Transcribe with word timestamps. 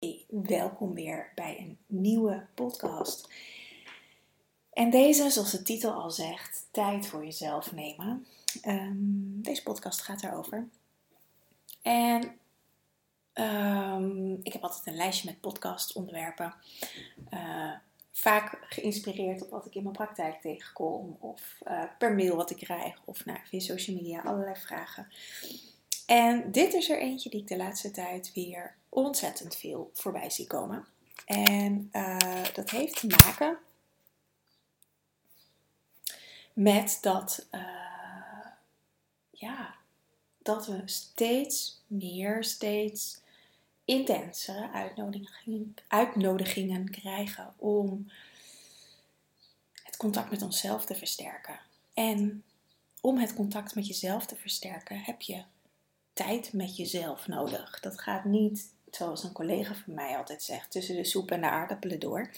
Hey, 0.00 0.24
welkom 0.28 0.94
weer 0.94 1.32
bij 1.34 1.58
een 1.58 1.78
nieuwe 1.86 2.46
podcast. 2.54 3.28
En 4.72 4.90
deze, 4.90 5.30
zoals 5.30 5.50
de 5.50 5.62
titel 5.62 5.92
al 5.92 6.10
zegt, 6.10 6.66
tijd 6.70 7.06
voor 7.06 7.24
jezelf 7.24 7.72
nemen. 7.72 8.26
Ehm, 8.62 8.94
deze 9.42 9.62
podcast 9.62 10.02
gaat 10.02 10.20
daarover. 10.20 10.68
En 11.82 12.38
ehm, 13.32 14.32
ik 14.32 14.52
heb 14.52 14.62
altijd 14.62 14.86
een 14.86 14.96
lijstje 14.96 15.30
met 15.30 15.40
podcastonderwerpen. 15.40 16.54
Uh, 17.30 17.72
vaak 18.12 18.58
geïnspireerd 18.68 19.42
op 19.42 19.50
wat 19.50 19.66
ik 19.66 19.74
in 19.74 19.82
mijn 19.82 19.94
praktijk 19.94 20.40
tegenkom, 20.40 21.16
of 21.20 21.58
uh, 21.68 21.82
per 21.98 22.14
mail 22.14 22.36
wat 22.36 22.50
ik 22.50 22.56
krijg, 22.56 23.00
of 23.04 23.24
nou, 23.24 23.38
via 23.44 23.60
social 23.60 23.96
media, 23.96 24.20
allerlei 24.20 24.56
vragen. 24.56 25.08
En 26.10 26.52
dit 26.52 26.74
is 26.74 26.90
er 26.90 26.98
eentje 26.98 27.30
die 27.30 27.40
ik 27.40 27.48
de 27.48 27.56
laatste 27.56 27.90
tijd 27.90 28.32
weer 28.32 28.76
ontzettend 28.88 29.56
veel 29.56 29.90
voorbij 29.94 30.30
zie 30.30 30.46
komen. 30.46 30.86
En 31.24 31.88
uh, 31.92 32.44
dat 32.54 32.70
heeft 32.70 33.00
te 33.00 33.06
maken 33.06 33.58
met 36.52 36.98
dat, 37.00 37.46
uh, 37.50 38.46
ja, 39.30 39.74
dat 40.38 40.66
we 40.66 40.82
steeds 40.84 41.82
meer, 41.86 42.44
steeds 42.44 43.20
intensere 43.84 44.70
uitnodigingen 45.88 46.90
krijgen 46.90 47.54
om 47.56 48.10
het 49.82 49.96
contact 49.96 50.30
met 50.30 50.42
onszelf 50.42 50.84
te 50.84 50.94
versterken. 50.94 51.60
En 51.94 52.44
om 53.00 53.18
het 53.18 53.34
contact 53.34 53.74
met 53.74 53.86
jezelf 53.86 54.26
te 54.26 54.36
versterken 54.36 54.98
heb 54.98 55.20
je 55.20 55.42
tijd 56.24 56.52
met 56.52 56.76
jezelf 56.76 57.26
nodig. 57.26 57.80
Dat 57.80 58.00
gaat 58.00 58.24
niet, 58.24 58.72
zoals 58.90 59.24
een 59.24 59.32
collega 59.32 59.74
van 59.74 59.94
mij 59.94 60.16
altijd 60.16 60.42
zegt, 60.42 60.70
tussen 60.70 60.96
de 60.96 61.04
soep 61.04 61.30
en 61.30 61.40
de 61.40 61.50
aardappelen 61.50 62.00
door. 62.00 62.30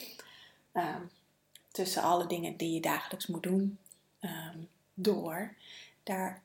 Um, 0.72 1.10
tussen 1.70 2.02
alle 2.02 2.26
dingen 2.26 2.56
die 2.56 2.74
je 2.74 2.80
dagelijks 2.80 3.26
moet 3.26 3.42
doen 3.42 3.78
um, 4.20 4.68
door. 4.94 5.54
Daar 6.02 6.42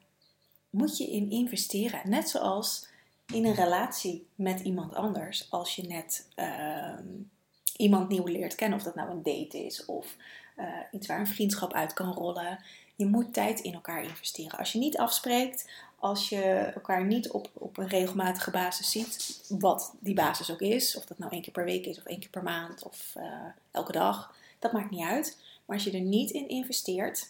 moet 0.69 0.97
je 0.97 1.11
in 1.11 1.31
investeren. 1.31 2.09
Net 2.09 2.29
zoals 2.29 2.87
in 3.33 3.45
een 3.45 3.55
relatie 3.55 4.27
met 4.35 4.59
iemand 4.59 4.95
anders. 4.95 5.51
Als 5.51 5.75
je 5.75 5.83
net 5.83 6.27
um, 6.35 7.29
iemand 7.75 8.09
nieuw 8.09 8.25
leert 8.25 8.55
kennen, 8.55 8.77
of 8.77 8.83
dat 8.83 8.95
nou 8.95 9.09
een 9.09 9.23
date 9.23 9.65
is 9.65 9.85
of 9.85 10.15
uh, 10.57 10.65
iets 10.91 11.07
waar 11.07 11.19
een 11.19 11.27
vriendschap 11.27 11.73
uit 11.73 11.93
kan 11.93 12.13
rollen. 12.13 12.59
Je 12.97 13.05
moet 13.05 13.33
tijd 13.33 13.59
in 13.59 13.73
elkaar 13.73 14.03
investeren. 14.03 14.59
Als 14.59 14.71
je 14.71 14.79
niet 14.79 14.97
afspreekt, 14.97 15.69
als 15.99 16.29
je 16.29 16.41
elkaar 16.75 17.05
niet 17.05 17.29
op, 17.29 17.49
op 17.53 17.77
een 17.77 17.87
regelmatige 17.87 18.51
basis 18.51 18.91
ziet, 18.91 19.43
wat 19.49 19.93
die 19.99 20.13
basis 20.13 20.51
ook 20.51 20.61
is, 20.61 20.97
of 20.97 21.05
dat 21.05 21.17
nou 21.17 21.31
één 21.31 21.41
keer 21.41 21.53
per 21.53 21.65
week 21.65 21.85
is 21.85 21.97
of 21.97 22.03
één 22.03 22.19
keer 22.19 22.29
per 22.29 22.43
maand 22.43 22.83
of 22.83 23.13
uh, 23.17 23.23
elke 23.71 23.91
dag, 23.91 24.35
dat 24.59 24.71
maakt 24.71 24.89
niet 24.89 25.05
uit. 25.05 25.37
Maar 25.65 25.75
als 25.75 25.85
je 25.85 25.91
er 25.91 25.99
niet 25.99 26.31
in 26.31 26.49
investeert, 26.49 27.29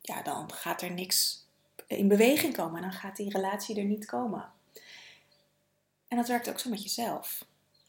ja, 0.00 0.22
dan 0.22 0.52
gaat 0.52 0.82
er 0.82 0.90
niks 0.90 1.44
in 1.86 2.08
beweging 2.08 2.56
komen. 2.56 2.80
Dan 2.80 2.92
gaat 2.92 3.16
die 3.16 3.30
relatie 3.30 3.76
er 3.76 3.84
niet 3.84 4.06
komen. 4.06 4.52
En 6.08 6.16
dat 6.16 6.28
werkt 6.28 6.48
ook 6.48 6.58
zo 6.58 6.70
met 6.70 6.82
jezelf. 6.82 7.44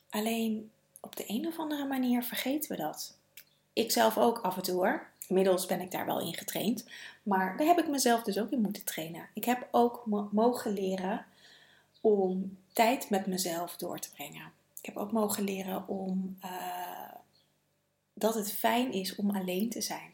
Alleen 0.10 0.72
op 1.00 1.16
de 1.16 1.24
een 1.28 1.48
of 1.48 1.60
andere 1.60 1.86
manier 1.86 2.24
vergeten 2.24 2.72
we 2.72 2.78
dat. 2.82 3.18
Ik 3.74 3.92
zelf 3.92 4.18
ook 4.18 4.40
af 4.40 4.56
en 4.56 4.64
toe 4.64 4.76
hoor. 4.76 5.08
Inmiddels 5.28 5.66
ben 5.66 5.82
ik 5.82 5.92
daar 5.92 6.06
wel 6.06 6.20
in 6.20 6.34
getraind. 6.34 6.86
Maar 7.24 7.58
daar 7.58 7.68
heb 7.68 7.80
ik 7.80 7.88
mezelf 7.88 8.24
dus 8.24 8.40
ook 8.40 8.52
in 8.52 8.62
moeten 8.62 8.84
trainen. 8.84 9.30
Ik 9.34 9.44
heb 9.44 9.68
ook 9.72 10.06
mogen 10.32 10.74
leren 10.74 11.26
om 12.02 12.58
tijd 12.74 13.10
met 13.10 13.26
mezelf 13.26 13.76
door 13.78 14.00
te 14.00 14.10
brengen. 14.10 14.52
Ik 14.80 14.86
heb 14.86 14.98
ook 14.98 15.12
mogen 15.12 15.44
leren 15.44 15.88
om 15.88 16.38
uh, 16.46 17.12
dat 18.14 18.34
het 18.34 18.52
fijn 18.52 18.92
is 18.92 19.16
om 19.16 19.36
alleen 19.36 19.70
te 19.70 19.82
zijn. 19.82 20.14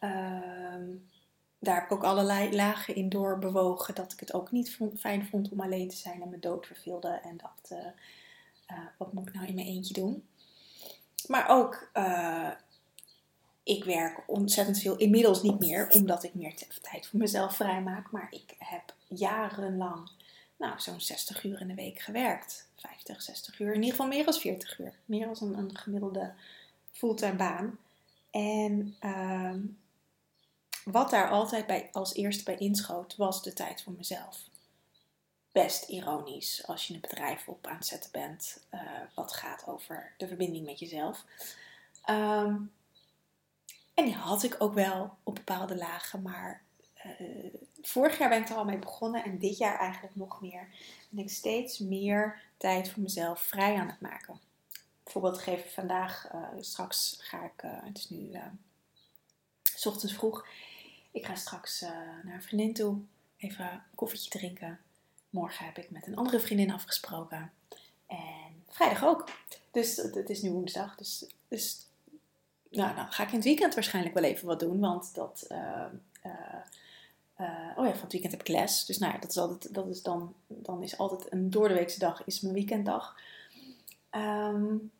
Uh, 0.00 0.96
daar 1.58 1.74
heb 1.74 1.84
ik 1.84 1.92
ook 1.92 2.04
allerlei 2.04 2.54
lagen 2.54 2.94
in 2.94 3.08
doorbewogen. 3.08 3.94
Dat 3.94 4.12
ik 4.12 4.20
het 4.20 4.34
ook 4.34 4.50
niet 4.50 4.78
fijn 4.98 5.26
vond 5.26 5.48
om 5.48 5.60
alleen 5.60 5.88
te 5.88 5.96
zijn 5.96 6.22
en 6.22 6.30
me 6.30 6.38
dood 6.38 6.66
verveelde. 6.66 7.20
En 7.22 7.36
dacht, 7.36 7.70
uh, 7.72 7.78
uh, 8.70 8.86
wat 8.98 9.12
moet 9.12 9.28
ik 9.28 9.34
nou 9.34 9.46
in 9.46 9.54
mijn 9.54 9.66
eentje 9.66 9.94
doen? 9.94 10.28
Maar 11.26 11.48
ook 11.48 11.90
ik 13.68 13.84
werk 13.84 14.22
ontzettend 14.26 14.78
veel, 14.78 14.96
inmiddels 14.96 15.42
niet 15.42 15.58
meer, 15.58 15.88
omdat 15.90 16.22
ik 16.22 16.34
meer 16.34 16.54
tijd 16.82 17.06
voor 17.06 17.18
mezelf 17.18 17.56
vrijmaak. 17.56 18.10
Maar 18.10 18.28
ik 18.30 18.54
heb 18.58 18.94
jarenlang, 19.08 20.10
nou, 20.56 20.80
zo'n 20.80 21.00
60 21.00 21.44
uur 21.44 21.60
in 21.60 21.68
de 21.68 21.74
week 21.74 21.98
gewerkt. 21.98 22.68
50, 22.76 23.22
60 23.22 23.58
uur, 23.60 23.68
in 23.68 23.74
ieder 23.74 23.90
geval 23.90 24.06
meer 24.06 24.24
dan 24.24 24.34
40 24.34 24.78
uur. 24.78 24.94
Meer 25.04 25.26
dan 25.26 25.48
een, 25.48 25.58
een 25.58 25.76
gemiddelde 25.76 26.32
fulltime 26.92 27.36
baan. 27.36 27.78
En 28.30 28.96
uh, 29.04 29.54
wat 30.84 31.10
daar 31.10 31.30
altijd 31.30 31.66
bij, 31.66 31.88
als 31.92 32.14
eerste 32.14 32.44
bij 32.44 32.56
inschoot, 32.56 33.16
was 33.16 33.42
de 33.42 33.52
tijd 33.52 33.82
voor 33.82 33.92
mezelf. 33.92 34.38
Best 35.52 35.88
ironisch 35.88 36.62
als 36.66 36.86
je 36.86 36.94
een 36.94 37.00
bedrijf 37.00 37.48
op 37.48 37.66
aan 37.66 37.76
het 37.76 37.86
zetten 37.86 38.10
bent, 38.12 38.60
uh, 38.74 38.80
wat 39.14 39.32
gaat 39.32 39.66
over 39.66 40.12
de 40.16 40.26
verbinding 40.26 40.66
met 40.66 40.78
jezelf. 40.78 41.24
Um, 42.10 42.70
en 43.98 44.04
die 44.04 44.14
had 44.14 44.42
ik 44.42 44.56
ook 44.58 44.74
wel 44.74 45.16
op 45.22 45.34
bepaalde 45.34 45.76
lagen, 45.76 46.22
maar 46.22 46.62
uh, 47.06 47.52
vorig 47.82 48.18
jaar 48.18 48.28
ben 48.28 48.42
ik 48.42 48.48
er 48.48 48.56
al 48.56 48.64
mee 48.64 48.78
begonnen 48.78 49.24
en 49.24 49.38
dit 49.38 49.58
jaar 49.58 49.78
eigenlijk 49.78 50.16
nog 50.16 50.40
meer. 50.40 50.68
Ben 51.08 51.24
ik 51.24 51.30
steeds 51.30 51.78
meer 51.78 52.40
tijd 52.56 52.90
voor 52.90 53.02
mezelf 53.02 53.40
vrij 53.40 53.76
aan 53.76 53.86
het 53.86 54.00
maken. 54.00 54.40
Bijvoorbeeld 55.02 55.38
geef 55.38 55.74
vandaag, 55.74 56.28
uh, 56.34 56.48
straks 56.60 57.16
ga 57.20 57.44
ik, 57.44 57.62
uh, 57.62 57.70
het 57.84 57.98
is 57.98 58.08
nu 58.08 58.30
s 59.62 59.86
ochtends 59.86 60.14
vroeg, 60.14 60.46
ik 61.10 61.26
ga 61.26 61.34
straks 61.34 61.80
naar 62.24 62.34
een 62.34 62.42
vriendin 62.42 62.74
toe, 62.74 62.98
even 63.36 63.64
een 63.64 63.80
koffietje 63.94 64.30
drinken. 64.30 64.80
Morgen 65.30 65.64
heb 65.64 65.78
ik 65.78 65.90
met 65.90 66.06
een 66.06 66.16
andere 66.16 66.40
vriendin 66.40 66.72
afgesproken. 66.72 67.52
En 68.06 68.64
vrijdag 68.68 69.04
ook. 69.04 69.30
Dus 69.70 69.96
het 69.96 70.30
is 70.30 70.42
nu 70.42 70.50
woensdag. 70.50 70.96
Dus, 70.96 71.26
dus 71.48 71.87
nou, 72.70 72.94
dan 72.94 73.12
ga 73.12 73.22
ik 73.22 73.28
in 73.28 73.34
het 73.34 73.44
weekend 73.44 73.74
waarschijnlijk 73.74 74.14
wel 74.14 74.24
even 74.24 74.46
wat 74.46 74.60
doen. 74.60 74.80
Want 74.80 75.14
dat. 75.14 75.46
Uh, 75.48 75.84
uh, 77.40 77.72
oh 77.76 77.84
ja, 77.86 77.92
van 77.92 78.02
het 78.02 78.12
weekend 78.12 78.32
heb 78.32 78.40
ik 78.40 78.48
les. 78.48 78.84
Dus 78.84 78.98
nou 78.98 79.12
ja, 79.12 79.18
dat 79.18 79.30
is 79.30 79.38
altijd. 79.38 79.74
Dat 79.74 79.88
is 79.88 80.02
dan, 80.02 80.34
dan 80.46 80.82
is 80.82 80.98
altijd 80.98 81.32
een 81.32 81.50
doordeweekse 81.50 81.98
dag 81.98 82.24
is 82.24 82.40
mijn 82.40 82.54
weekenddag. 82.54 83.16
Um, 84.10 84.90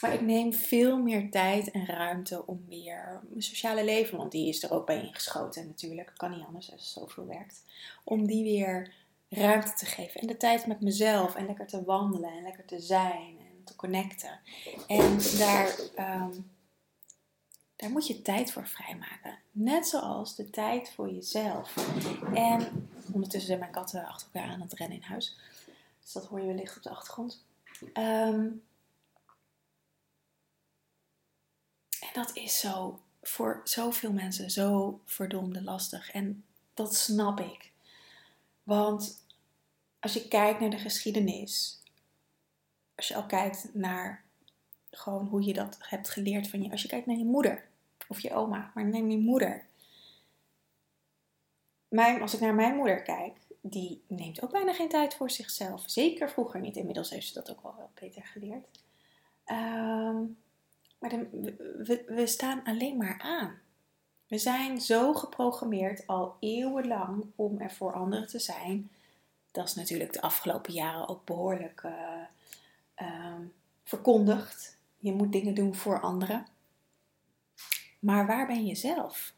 maar 0.00 0.12
ik 0.12 0.20
neem 0.20 0.52
veel 0.52 0.98
meer 0.98 1.30
tijd 1.30 1.70
en 1.70 1.86
ruimte 1.86 2.46
om 2.46 2.64
meer 2.68 3.20
mijn 3.28 3.42
sociale 3.42 3.84
leven, 3.84 4.18
want 4.18 4.32
die 4.32 4.48
is 4.48 4.62
er 4.62 4.72
ook 4.72 4.86
bij 4.86 5.02
ingeschoten 5.02 5.66
natuurlijk, 5.66 6.12
kan 6.16 6.30
niet 6.30 6.46
anders 6.46 6.72
als 6.72 6.92
zoveel 6.92 7.26
werkt, 7.26 7.62
om 8.04 8.26
die 8.26 8.44
weer 8.44 8.92
ruimte 9.28 9.72
te 9.72 9.86
geven. 9.86 10.20
En 10.20 10.26
de 10.26 10.36
tijd 10.36 10.66
met 10.66 10.80
mezelf 10.80 11.34
en 11.34 11.46
lekker 11.46 11.66
te 11.66 11.84
wandelen 11.84 12.30
en 12.30 12.42
lekker 12.42 12.64
te 12.64 12.80
zijn 12.80 13.37
te 13.68 13.76
connecten. 13.76 14.40
En 14.86 15.18
daar, 15.38 15.78
um, 15.98 16.50
daar 17.76 17.90
moet 17.90 18.06
je 18.06 18.22
tijd 18.22 18.52
voor 18.52 18.66
vrijmaken. 18.66 19.38
Net 19.50 19.86
zoals 19.86 20.36
de 20.36 20.50
tijd 20.50 20.92
voor 20.94 21.10
jezelf. 21.10 21.74
En 22.34 22.88
ondertussen 23.12 23.46
zijn 23.46 23.58
mijn 23.58 23.72
katten 23.72 24.06
achter 24.06 24.28
elkaar 24.32 24.50
aan 24.50 24.60
het 24.60 24.72
rennen 24.72 24.96
in 24.96 25.02
huis. 25.02 25.38
Dus 26.00 26.12
dat 26.12 26.26
hoor 26.26 26.40
je 26.40 26.46
wellicht 26.46 26.76
op 26.76 26.82
de 26.82 26.90
achtergrond. 26.90 27.44
Um, 27.82 28.62
en 32.00 32.12
dat 32.12 32.36
is 32.36 32.60
zo 32.60 33.00
voor 33.22 33.60
zoveel 33.64 34.12
mensen 34.12 34.50
zo 34.50 35.00
verdomde 35.04 35.62
lastig. 35.62 36.10
En 36.10 36.44
dat 36.74 36.94
snap 36.94 37.40
ik. 37.40 37.72
Want 38.62 39.24
als 40.00 40.12
je 40.12 40.28
kijkt 40.28 40.60
naar 40.60 40.70
de 40.70 40.78
geschiedenis 40.78 41.77
als 42.98 43.08
je 43.08 43.14
al 43.14 43.26
kijkt 43.26 43.70
naar 43.72 44.24
gewoon 44.90 45.26
hoe 45.26 45.44
je 45.44 45.52
dat 45.52 45.76
hebt 45.80 46.08
geleerd 46.08 46.48
van 46.48 46.62
je. 46.62 46.70
Als 46.70 46.82
je 46.82 46.88
kijkt 46.88 47.06
naar 47.06 47.16
je 47.16 47.24
moeder 47.24 47.64
of 48.08 48.20
je 48.20 48.34
oma, 48.34 48.70
maar 48.74 48.84
neem 48.84 49.10
je 49.10 49.18
moeder. 49.18 49.66
Mijn, 51.88 52.20
als 52.20 52.34
ik 52.34 52.40
naar 52.40 52.54
mijn 52.54 52.74
moeder 52.74 53.02
kijk, 53.02 53.36
die 53.60 54.02
neemt 54.06 54.42
ook 54.42 54.50
bijna 54.50 54.72
geen 54.72 54.88
tijd 54.88 55.14
voor 55.14 55.30
zichzelf. 55.30 55.82
Zeker 55.86 56.30
vroeger 56.30 56.60
niet. 56.60 56.76
Inmiddels 56.76 57.10
heeft 57.10 57.26
ze 57.26 57.34
dat 57.34 57.50
ook 57.50 57.62
wel, 57.62 57.90
beter 57.94 58.24
geleerd. 58.24 58.82
Um, 59.46 60.38
maar 60.98 61.26
we, 62.06 62.22
staan 62.26 62.64
alleen 62.64 62.96
maar 62.96 63.18
aan. 63.18 63.58
We 64.26 64.38
zijn 64.38 64.80
zo 64.80 65.14
geprogrammeerd 65.14 66.06
al 66.06 66.36
eeuwenlang 66.40 67.26
om 67.36 67.60
er 67.60 67.72
voor 67.72 67.92
anderen 67.92 68.26
te 68.26 68.38
zijn. 68.38 68.90
Dat 69.50 69.68
is 69.68 69.74
natuurlijk 69.74 70.12
de 70.12 70.20
afgelopen 70.20 70.72
jaren 70.72 71.08
ook 71.08 71.24
behoorlijk 71.24 71.82
uh, 71.82 71.92
uh, 73.02 73.34
verkondigt. 73.84 74.78
Je 74.96 75.12
moet 75.12 75.32
dingen 75.32 75.54
doen 75.54 75.74
voor 75.74 76.00
anderen. 76.00 76.46
Maar 77.98 78.26
waar 78.26 78.46
ben 78.46 78.66
je 78.66 78.74
zelf? 78.74 79.34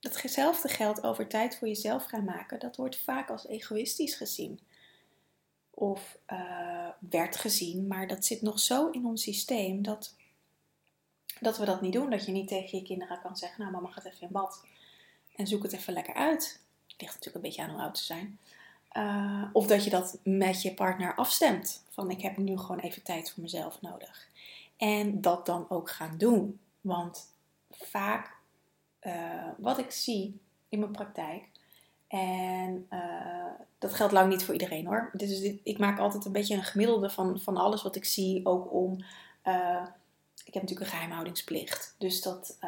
Datzelfde 0.00 0.68
geldt 0.68 1.02
over 1.02 1.28
tijd 1.28 1.56
voor 1.58 1.68
jezelf 1.68 2.04
gaan 2.04 2.24
maken. 2.24 2.60
Dat 2.60 2.76
wordt 2.76 2.98
vaak 2.98 3.30
als 3.30 3.46
egoïstisch 3.46 4.14
gezien. 4.14 4.60
of 5.70 6.18
uh, 6.32 6.88
werd 7.10 7.36
gezien. 7.36 7.86
Maar 7.86 8.06
dat 8.06 8.24
zit 8.24 8.42
nog 8.42 8.58
zo 8.58 8.90
in 8.90 9.06
ons 9.06 9.22
systeem 9.22 9.82
dat, 9.82 10.16
dat 11.40 11.58
we 11.58 11.64
dat 11.64 11.80
niet 11.80 11.92
doen. 11.92 12.10
Dat 12.10 12.26
je 12.26 12.32
niet 12.32 12.48
tegen 12.48 12.78
je 12.78 12.84
kinderen 12.84 13.20
kan 13.20 13.36
zeggen, 13.36 13.60
nou 13.60 13.72
mama 13.72 13.90
gaat 13.90 14.04
even 14.04 14.20
in 14.20 14.32
bad 14.32 14.64
en 15.36 15.46
zoek 15.46 15.62
het 15.62 15.72
even 15.72 15.92
lekker 15.92 16.14
uit. 16.14 16.62
Het 16.86 17.00
ligt 17.00 17.14
natuurlijk 17.14 17.34
een 17.34 17.50
beetje 17.50 17.62
aan 17.62 17.70
hoe 17.70 17.80
oud 17.80 17.98
ze 17.98 18.04
zijn. 18.04 18.38
Uh, 18.96 19.42
of 19.52 19.66
dat 19.66 19.84
je 19.84 19.90
dat 19.90 20.18
met 20.22 20.62
je 20.62 20.74
partner 20.74 21.14
afstemt. 21.14 21.84
Van 21.90 22.10
ik 22.10 22.22
heb 22.22 22.36
nu 22.36 22.58
gewoon 22.58 22.78
even 22.78 23.02
tijd 23.02 23.30
voor 23.30 23.42
mezelf 23.42 23.80
nodig. 23.80 24.28
En 24.76 25.20
dat 25.20 25.46
dan 25.46 25.66
ook 25.68 25.90
gaan 25.90 26.18
doen. 26.18 26.60
Want 26.80 27.32
vaak 27.70 28.36
uh, 29.02 29.48
wat 29.58 29.78
ik 29.78 29.90
zie 29.90 30.40
in 30.68 30.78
mijn 30.78 30.92
praktijk. 30.92 31.44
En 32.08 32.86
uh, 32.90 33.52
dat 33.78 33.94
geldt 33.94 34.12
lang 34.12 34.28
niet 34.28 34.44
voor 34.44 34.54
iedereen 34.54 34.86
hoor. 34.86 35.10
Dus 35.12 35.40
ik 35.62 35.78
maak 35.78 35.98
altijd 35.98 36.24
een 36.24 36.32
beetje 36.32 36.56
een 36.56 36.64
gemiddelde 36.64 37.10
van, 37.10 37.40
van 37.40 37.56
alles 37.56 37.82
wat 37.82 37.96
ik 37.96 38.04
zie. 38.04 38.46
Ook 38.46 38.72
om. 38.72 38.92
ik 40.44 40.54
heb 40.54 40.62
natuurlijk 40.62 40.80
een 40.80 40.86
geheimhoudingsplicht. 40.86 41.94
Dus 41.98 42.22
dat, 42.22 42.58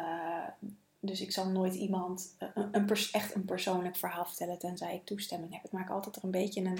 dus 0.99 1.21
ik 1.21 1.31
zal 1.31 1.49
nooit 1.49 1.73
iemand 1.73 2.35
eh, 2.37 2.47
een, 2.71 2.89
echt 3.11 3.35
een 3.35 3.45
persoonlijk 3.45 3.95
verhaal 3.95 4.25
vertellen 4.25 4.57
tenzij 4.57 4.95
ik 4.95 5.05
toestemming 5.05 5.53
heb. 5.53 5.63
Ik 5.63 5.71
maak 5.71 5.89
altijd 5.89 6.15
er 6.15 6.23
een 6.23 6.31
beetje 6.31 6.63
een, 6.63 6.79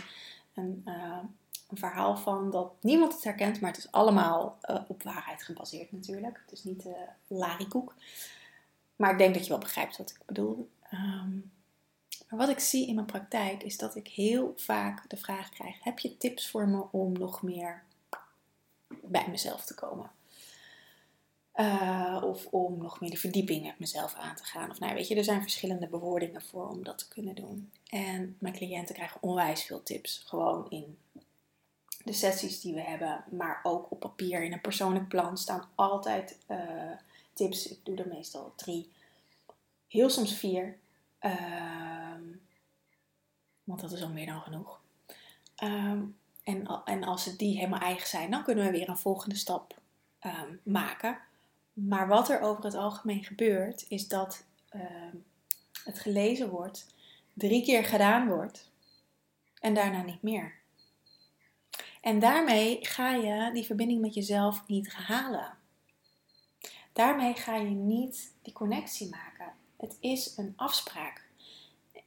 een, 0.53 0.81
uh, 0.85 1.17
een 1.69 1.77
verhaal 1.77 2.17
van 2.17 2.51
dat 2.51 2.73
niemand 2.81 3.13
het 3.13 3.23
herkent, 3.23 3.61
maar 3.61 3.71
het 3.71 3.79
is 3.79 3.91
allemaal 3.91 4.57
uh, 4.69 4.79
op 4.87 5.03
waarheid 5.03 5.43
gebaseerd 5.43 5.91
natuurlijk. 5.91 6.41
Het 6.45 6.51
is 6.51 6.63
niet 6.63 6.85
uh, 6.85 6.93
larikoek. 7.27 7.93
Maar 8.95 9.11
ik 9.11 9.17
denk 9.17 9.33
dat 9.33 9.43
je 9.43 9.49
wel 9.49 9.57
begrijpt 9.57 9.97
wat 9.97 10.09
ik 10.09 10.21
bedoel. 10.25 10.69
Um, 10.93 11.51
maar 12.29 12.39
wat 12.39 12.49
ik 12.49 12.59
zie 12.59 12.87
in 12.87 12.95
mijn 12.95 13.07
praktijk 13.07 13.63
is 13.63 13.77
dat 13.77 13.95
ik 13.95 14.07
heel 14.07 14.53
vaak 14.55 15.09
de 15.09 15.17
vraag 15.17 15.49
krijg: 15.49 15.83
heb 15.83 15.99
je 15.99 16.17
tips 16.17 16.49
voor 16.49 16.67
me 16.67 16.85
om 16.91 17.11
nog 17.11 17.41
meer 17.41 17.83
bij 19.03 19.27
mezelf 19.29 19.65
te 19.65 19.75
komen? 19.75 20.11
Uh, 21.59 22.21
of 22.23 22.45
om 22.45 22.77
nog 22.77 22.99
meer 22.99 23.09
de 23.09 23.17
verdieping 23.17 23.63
met 23.63 23.79
mezelf 23.79 24.13
aan 24.13 24.35
te 24.35 24.43
gaan. 24.43 24.69
Of 24.69 24.79
nou, 24.79 24.93
weet 24.93 25.07
je, 25.07 25.15
er 25.15 25.23
zijn 25.23 25.41
verschillende 25.41 25.87
bewoordingen 25.87 26.41
voor 26.41 26.69
om 26.69 26.83
dat 26.83 26.97
te 26.97 27.07
kunnen 27.07 27.35
doen. 27.35 27.71
En 27.89 28.35
mijn 28.39 28.53
cliënten 28.53 28.95
krijgen 28.95 29.23
onwijs 29.23 29.63
veel 29.63 29.83
tips. 29.83 30.23
Gewoon 30.25 30.69
in 30.69 30.97
de 32.03 32.13
sessies 32.13 32.61
die 32.61 32.73
we 32.73 32.81
hebben, 32.81 33.23
maar 33.31 33.59
ook 33.63 33.91
op 33.91 33.99
papier 33.99 34.43
in 34.43 34.53
een 34.53 34.61
persoonlijk 34.61 35.07
plan 35.07 35.37
staan 35.37 35.69
altijd 35.75 36.37
uh, 36.47 36.91
tips. 37.33 37.67
Ik 37.67 37.79
doe 37.83 37.95
er 37.95 38.07
meestal 38.07 38.53
drie, 38.55 38.91
heel 39.87 40.09
soms 40.09 40.33
vier. 40.33 40.77
Uh, 41.21 42.13
want 43.63 43.79
dat 43.79 43.91
is 43.91 44.01
al 44.01 44.09
meer 44.09 44.25
dan 44.25 44.41
genoeg. 44.41 44.79
Um, 45.63 46.17
en, 46.43 46.81
en 46.85 47.03
als 47.03 47.23
ze 47.23 47.35
die 47.35 47.57
helemaal 47.57 47.79
eigen 47.79 48.07
zijn, 48.07 48.31
dan 48.31 48.43
kunnen 48.43 48.65
we 48.65 48.71
weer 48.71 48.89
een 48.89 48.97
volgende 48.97 49.35
stap 49.35 49.79
um, 50.25 50.59
maken. 50.63 51.19
Maar 51.85 52.07
wat 52.07 52.29
er 52.29 52.41
over 52.41 52.63
het 52.63 52.75
algemeen 52.75 53.23
gebeurt, 53.23 53.85
is 53.89 54.07
dat 54.07 54.45
ehm, 54.69 55.15
het 55.83 55.99
gelezen 55.99 56.49
wordt, 56.49 56.93
drie 57.33 57.63
keer 57.63 57.83
gedaan 57.83 58.27
wordt 58.27 58.71
en 59.59 59.73
daarna 59.73 60.01
niet 60.01 60.21
meer. 60.21 60.55
En 62.01 62.19
daarmee 62.19 62.85
ga 62.85 63.13
je 63.13 63.51
die 63.53 63.65
verbinding 63.65 64.01
met 64.01 64.13
jezelf 64.13 64.67
niet 64.67 64.93
halen. 64.93 65.57
Daarmee 66.93 67.33
ga 67.33 67.55
je 67.55 67.69
niet 67.69 68.33
die 68.41 68.53
connectie 68.53 69.09
maken. 69.09 69.53
Het 69.77 69.97
is 69.99 70.37
een 70.37 70.53
afspraak. 70.55 71.27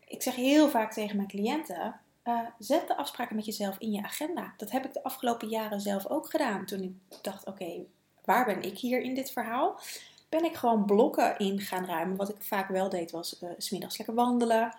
Ik 0.06 0.22
zeg 0.22 0.34
heel 0.34 0.68
vaak 0.68 0.92
tegen 0.92 1.16
mijn 1.16 1.28
cliënten: 1.28 2.00
uh, 2.24 2.40
zet 2.58 2.88
de 2.88 2.96
afspraken 2.96 3.36
met 3.36 3.44
jezelf 3.44 3.78
in 3.78 3.92
je 3.92 4.02
agenda. 4.02 4.54
Dat 4.56 4.70
heb 4.70 4.84
ik 4.84 4.92
de 4.92 5.02
afgelopen 5.02 5.48
jaren 5.48 5.80
zelf 5.80 6.06
ook 6.06 6.30
gedaan. 6.30 6.66
Toen 6.66 6.82
ik 6.82 7.22
dacht: 7.22 7.46
oké, 7.46 7.84
waar 8.24 8.44
ben 8.44 8.62
ik 8.62 8.78
hier 8.78 9.00
in 9.00 9.14
dit 9.14 9.30
verhaal? 9.30 9.80
Ben 10.28 10.44
ik 10.44 10.54
gewoon 10.54 10.84
blokken 10.84 11.38
in 11.38 11.60
gaan 11.60 11.84
ruimen. 11.84 12.16
Wat 12.16 12.28
ik 12.28 12.42
vaak 12.42 12.68
wel 12.68 12.88
deed 12.88 13.10
was 13.10 13.40
uh, 13.42 13.50
smiddags 13.58 13.96
lekker 13.96 14.14
wandelen. 14.14 14.74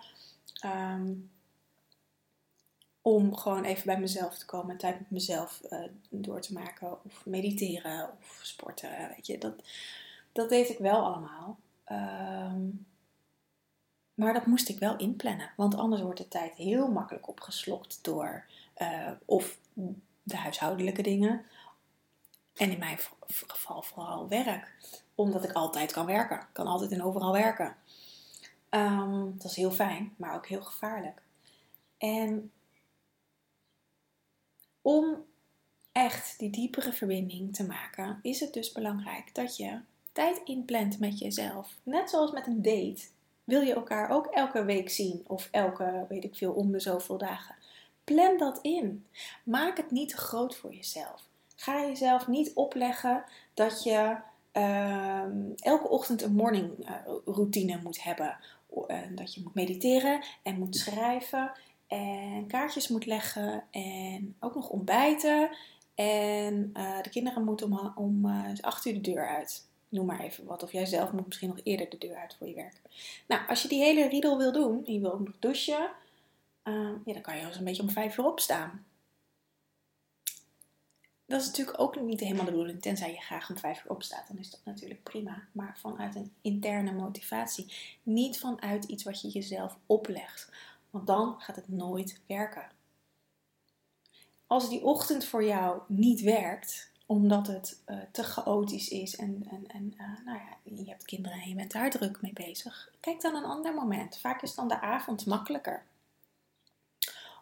Ehm, 0.60 1.12
om 3.02 3.36
gewoon 3.36 3.64
even 3.64 3.86
bij 3.86 3.98
mezelf 3.98 4.38
te 4.38 4.46
komen, 4.46 4.76
tijd 4.76 4.98
met 4.98 5.10
mezelf 5.10 5.60
uh, 5.70 5.78
door 6.08 6.40
te 6.40 6.52
maken. 6.52 7.04
Of 7.04 7.26
mediteren 7.26 8.10
of 8.18 8.38
sporten. 8.42 8.90
Weet 9.14 9.26
je, 9.26 9.38
dat, 9.38 9.54
dat 10.32 10.48
deed 10.48 10.68
ik 10.68 10.78
wel 10.78 11.04
allemaal. 11.04 11.58
Um, 11.90 12.86
maar 14.14 14.32
dat 14.32 14.46
moest 14.46 14.68
ik 14.68 14.78
wel 14.78 14.96
inplannen. 14.96 15.50
Want 15.56 15.74
anders 15.74 16.02
wordt 16.02 16.18
de 16.18 16.28
tijd 16.28 16.54
heel 16.54 16.88
makkelijk 16.88 17.28
opgeslokt 17.28 17.98
door 18.02 18.44
uh, 18.82 19.10
of 19.24 19.58
de 20.22 20.36
huishoudelijke 20.36 21.02
dingen. 21.02 21.44
En 22.54 22.70
in 22.70 22.78
mijn 22.78 22.98
geval 23.46 23.82
vooral 23.82 24.28
werk. 24.28 24.72
Omdat 25.14 25.44
ik 25.44 25.52
altijd 25.52 25.92
kan 25.92 26.06
werken. 26.06 26.40
Ik 26.40 26.46
kan 26.52 26.66
altijd 26.66 26.92
en 26.92 27.02
overal 27.02 27.32
werken. 27.32 27.76
Um, 28.70 29.34
dat 29.36 29.50
is 29.50 29.56
heel 29.56 29.70
fijn, 29.70 30.14
maar 30.16 30.34
ook 30.34 30.46
heel 30.46 30.62
gevaarlijk. 30.62 31.22
En 31.98 32.52
om 34.82 35.24
echt 35.92 36.38
die 36.38 36.50
diepere 36.50 36.92
verbinding 36.92 37.54
te 37.54 37.66
maken, 37.66 38.18
is 38.22 38.40
het 38.40 38.52
dus 38.52 38.72
belangrijk 38.72 39.34
dat 39.34 39.56
je 39.56 39.80
tijd 40.12 40.40
inplant 40.44 40.98
met 40.98 41.18
jezelf. 41.18 41.78
Net 41.82 42.10
zoals 42.10 42.30
met 42.30 42.46
een 42.46 42.62
date. 42.62 43.02
Wil 43.44 43.60
je 43.60 43.74
elkaar 43.74 44.10
ook 44.10 44.26
elke 44.26 44.64
week 44.64 44.90
zien 44.90 45.24
of 45.26 45.48
elke, 45.50 46.06
weet 46.08 46.24
ik 46.24 46.36
veel, 46.36 46.52
om 46.52 46.72
de 46.72 46.80
zoveel 46.80 47.18
dagen? 47.18 47.54
Plan 48.04 48.38
dat 48.38 48.58
in. 48.62 49.06
Maak 49.44 49.76
het 49.76 49.90
niet 49.90 50.08
te 50.08 50.16
groot 50.16 50.56
voor 50.56 50.74
jezelf. 50.74 51.30
Ga 51.62 51.80
jezelf 51.80 52.28
niet 52.28 52.52
opleggen 52.54 53.24
dat 53.54 53.82
je 53.82 54.16
ehm, 54.52 55.36
elke 55.58 55.88
ochtend 55.88 56.22
een 56.22 56.34
morning 56.34 56.88
uh, 56.88 56.90
routine 57.24 57.80
moet 57.82 58.02
hebben. 58.02 58.36
Uh, 58.88 58.96
dat 59.10 59.34
je 59.34 59.40
moet 59.42 59.54
mediteren 59.54 60.24
en 60.42 60.58
moet 60.58 60.76
schrijven 60.76 61.52
en 61.86 62.46
kaartjes 62.46 62.88
moet 62.88 63.06
leggen 63.06 63.64
en 63.70 64.36
ook 64.40 64.54
nog 64.54 64.68
ontbijten. 64.68 65.50
En 65.94 66.70
uh, 66.76 67.02
de 67.02 67.10
kinderen 67.10 67.44
moeten 67.44 67.66
om, 67.72 67.92
om 67.94 68.26
8 68.60 68.86
uur 68.86 68.94
de 68.94 69.00
deur 69.00 69.28
uit. 69.28 69.66
Noem 69.88 70.06
maar 70.06 70.20
even 70.20 70.44
wat. 70.44 70.62
Of 70.62 70.72
jij 70.72 70.86
zelf 70.86 71.12
moet 71.12 71.26
misschien 71.26 71.48
nog 71.48 71.60
eerder 71.62 71.90
de 71.90 71.98
deur 71.98 72.16
uit 72.16 72.36
voor 72.38 72.48
je 72.48 72.54
werk. 72.54 72.80
Nou, 73.26 73.48
als 73.48 73.62
je 73.62 73.68
die 73.68 73.82
hele 73.82 74.08
riedel 74.08 74.38
wil 74.38 74.52
doen 74.52 74.86
en 74.86 74.92
je 74.92 75.00
wil 75.00 75.12
ook 75.12 75.26
nog 75.26 75.38
douchen, 75.38 75.90
ehm, 76.62 76.94
ja, 77.04 77.12
dan 77.12 77.22
kan 77.22 77.36
je 77.36 77.44
al 77.44 77.52
een 77.52 77.64
beetje 77.64 77.82
om 77.82 77.90
5 77.90 78.18
uur 78.18 78.26
opstaan. 78.26 78.84
Dat 81.32 81.40
is 81.40 81.46
natuurlijk 81.46 81.80
ook 81.80 82.00
niet 82.00 82.20
helemaal 82.20 82.44
de 82.44 82.50
bedoeling, 82.50 82.82
tenzij 82.82 83.12
je 83.12 83.20
graag 83.20 83.50
om 83.50 83.58
vijf 83.58 83.84
uur 83.84 83.90
opstaat. 83.90 84.28
Dan 84.28 84.38
is 84.38 84.50
dat 84.50 84.60
natuurlijk 84.64 85.02
prima. 85.02 85.42
Maar 85.52 85.78
vanuit 85.80 86.14
een 86.14 86.32
interne 86.40 86.92
motivatie. 86.92 87.72
Niet 88.02 88.38
vanuit 88.38 88.84
iets 88.84 89.02
wat 89.02 89.20
je 89.20 89.28
jezelf 89.28 89.76
oplegt. 89.86 90.52
Want 90.90 91.06
dan 91.06 91.34
gaat 91.38 91.56
het 91.56 91.68
nooit 91.68 92.20
werken. 92.26 92.70
Als 94.46 94.68
die 94.68 94.84
ochtend 94.84 95.24
voor 95.24 95.44
jou 95.44 95.80
niet 95.88 96.20
werkt, 96.20 96.90
omdat 97.06 97.46
het 97.46 97.82
uh, 97.86 97.98
te 98.10 98.22
chaotisch 98.22 98.88
is 98.88 99.16
en, 99.16 99.46
en, 99.50 99.66
en 99.66 99.94
uh, 99.98 100.24
nou 100.24 100.38
ja, 100.38 100.56
je 100.62 100.90
hebt 100.90 101.04
kinderen 101.04 101.40
en 101.40 101.48
je 101.48 101.54
bent 101.54 101.72
daar 101.72 101.90
druk 101.90 102.20
mee 102.20 102.32
bezig, 102.32 102.90
kijk 103.00 103.20
dan 103.20 103.34
een 103.34 103.44
ander 103.44 103.74
moment. 103.74 104.18
Vaak 104.18 104.42
is 104.42 104.54
dan 104.54 104.68
de 104.68 104.80
avond 104.80 105.26
makkelijker. 105.26 105.84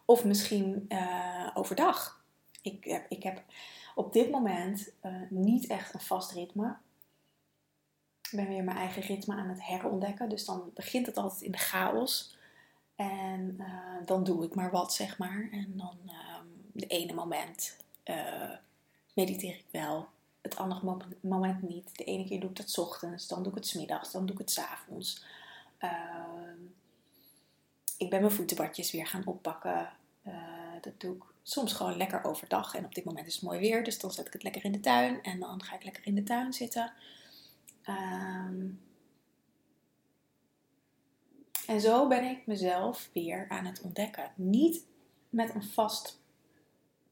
Of 0.05 0.23
misschien 0.23 0.85
uh, 0.89 1.49
overdag. 1.53 2.19
Ik, 2.61 3.03
ik 3.09 3.23
heb 3.23 3.43
op 3.95 4.13
dit 4.13 4.31
moment 4.31 4.91
uh, 5.03 5.15
niet 5.29 5.67
echt 5.67 5.93
een 5.93 5.99
vast 5.99 6.31
ritme. 6.31 6.77
Ik 8.31 8.37
ben 8.37 8.47
weer 8.47 8.63
mijn 8.63 8.77
eigen 8.77 9.01
ritme 9.01 9.35
aan 9.35 9.49
het 9.49 9.65
herontdekken. 9.65 10.29
Dus 10.29 10.45
dan 10.45 10.71
begint 10.73 11.05
het 11.05 11.17
altijd 11.17 11.41
in 11.41 11.51
de 11.51 11.57
chaos. 11.57 12.37
En 12.95 13.55
uh, 13.59 14.05
dan 14.05 14.23
doe 14.23 14.45
ik 14.45 14.55
maar 14.55 14.71
wat, 14.71 14.93
zeg 14.93 15.17
maar. 15.17 15.49
En 15.51 15.73
dan 15.77 15.97
uh, 16.05 16.39
de 16.71 16.87
ene 16.87 17.13
moment 17.13 17.77
uh, 18.05 18.51
mediteer 19.13 19.55
ik 19.55 19.65
wel. 19.71 20.07
Het 20.41 20.55
andere 20.55 20.97
moment 21.21 21.61
niet. 21.61 21.97
De 21.97 22.03
ene 22.03 22.25
keer 22.25 22.39
doe 22.39 22.49
ik 22.49 22.55
dat 22.55 22.77
ochtends. 22.77 23.27
Dan 23.27 23.43
doe 23.43 23.51
ik 23.51 23.57
het 23.57 23.67
smiddags. 23.67 24.11
Dan 24.11 24.25
doe 24.25 24.35
ik 24.35 24.41
het 24.41 24.51
s 24.51 24.59
avonds. 24.59 25.23
Ehm, 25.77 26.59
ik 27.97 28.09
ben 28.09 28.21
mijn 28.21 28.33
voetenbadjes 28.33 28.91
weer 28.91 29.07
gaan 29.07 29.25
oppakken. 29.25 29.89
dat 30.81 30.99
doe 30.99 31.15
ik 31.15 31.23
soms 31.43 31.73
gewoon 31.73 31.97
lekker 31.97 32.23
overdag. 32.23 32.75
En 32.75 32.85
op 32.85 32.95
dit 32.95 33.03
moment 33.03 33.27
is 33.27 33.33
het 33.33 33.43
mooi 33.43 33.59
weer, 33.59 33.83
dus 33.83 33.99
dan 33.99 34.11
zet 34.11 34.27
ik 34.27 34.33
het 34.33 34.43
lekker 34.43 34.65
in 34.65 34.71
de 34.71 34.79
tuin. 34.79 35.23
En 35.23 35.39
dan 35.39 35.63
ga 35.63 35.75
ik 35.75 35.83
lekker 35.83 36.05
in 36.05 36.15
de 36.15 36.23
tuin 36.23 36.53
zitten. 36.53 36.93
Um, 37.89 38.81
en 41.67 41.81
zo 41.81 42.07
ben 42.07 42.23
ik 42.23 42.47
mezelf 42.47 43.09
weer 43.13 43.45
aan 43.49 43.65
het 43.65 43.81
ontdekken. 43.81 44.31
Niet 44.35 44.85
met 45.29 45.55
een 45.55 45.63
vast 45.63 46.21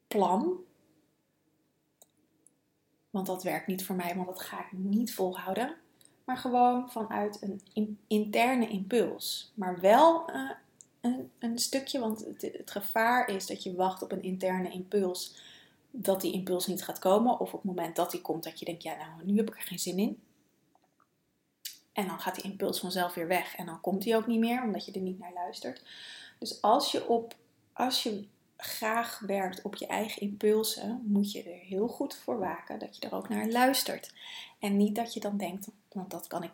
plan. 0.06 0.58
Want 3.10 3.26
dat 3.26 3.42
werkt 3.42 3.66
niet 3.66 3.84
voor 3.84 3.96
mij, 3.96 4.14
want 4.14 4.26
dat 4.26 4.40
ga 4.40 4.60
ik 4.60 4.72
niet 4.72 5.14
volhouden. 5.14 5.76
Maar 6.24 6.36
gewoon 6.36 6.90
vanuit 6.90 7.42
een 7.74 7.98
interne 8.06 8.68
impuls. 8.68 9.52
Maar 9.54 9.80
wel 9.80 10.30
uh, 10.30 10.50
een, 11.00 11.30
een 11.38 11.58
stukje, 11.58 12.00
want 12.00 12.24
het, 12.24 12.42
het 12.42 12.70
gevaar 12.70 13.28
is 13.28 13.46
dat 13.46 13.62
je 13.62 13.74
wacht 13.74 14.02
op 14.02 14.12
een 14.12 14.22
interne 14.22 14.70
impuls, 14.70 15.34
dat 15.90 16.20
die 16.20 16.32
impuls 16.32 16.66
niet 16.66 16.84
gaat 16.84 16.98
komen. 16.98 17.40
Of 17.40 17.52
op 17.52 17.62
het 17.62 17.70
moment 17.70 17.96
dat 17.96 18.10
die 18.10 18.20
komt, 18.20 18.44
dat 18.44 18.58
je 18.58 18.64
denkt, 18.64 18.82
ja 18.82 18.96
nou, 18.96 19.24
nu 19.24 19.36
heb 19.36 19.48
ik 19.48 19.56
er 19.56 19.62
geen 19.62 19.78
zin 19.78 19.98
in. 19.98 20.22
En 21.92 22.06
dan 22.06 22.20
gaat 22.20 22.34
die 22.34 22.44
impuls 22.44 22.80
vanzelf 22.80 23.14
weer 23.14 23.26
weg 23.26 23.56
en 23.56 23.66
dan 23.66 23.80
komt 23.80 24.02
die 24.02 24.16
ook 24.16 24.26
niet 24.26 24.40
meer, 24.40 24.62
omdat 24.62 24.84
je 24.84 24.92
er 24.92 25.00
niet 25.00 25.18
naar 25.18 25.32
luistert. 25.32 25.82
Dus 26.38 26.62
als 26.62 26.92
je, 26.92 27.08
op, 27.08 27.34
als 27.72 28.02
je 28.02 28.26
graag 28.56 29.18
werkt 29.18 29.62
op 29.62 29.74
je 29.74 29.86
eigen 29.86 30.22
impulsen, 30.22 31.02
moet 31.06 31.32
je 31.32 31.42
er 31.42 31.58
heel 31.58 31.88
goed 31.88 32.16
voor 32.16 32.38
waken 32.38 32.78
dat 32.78 32.96
je 32.96 33.08
er 33.08 33.14
ook 33.14 33.28
naar 33.28 33.48
luistert. 33.48 34.12
En 34.58 34.76
niet 34.76 34.94
dat 34.94 35.14
je 35.14 35.20
dan 35.20 35.36
denkt, 35.36 35.68
want 35.92 36.10
dat 36.10 36.26
kan 36.26 36.42
ik, 36.42 36.50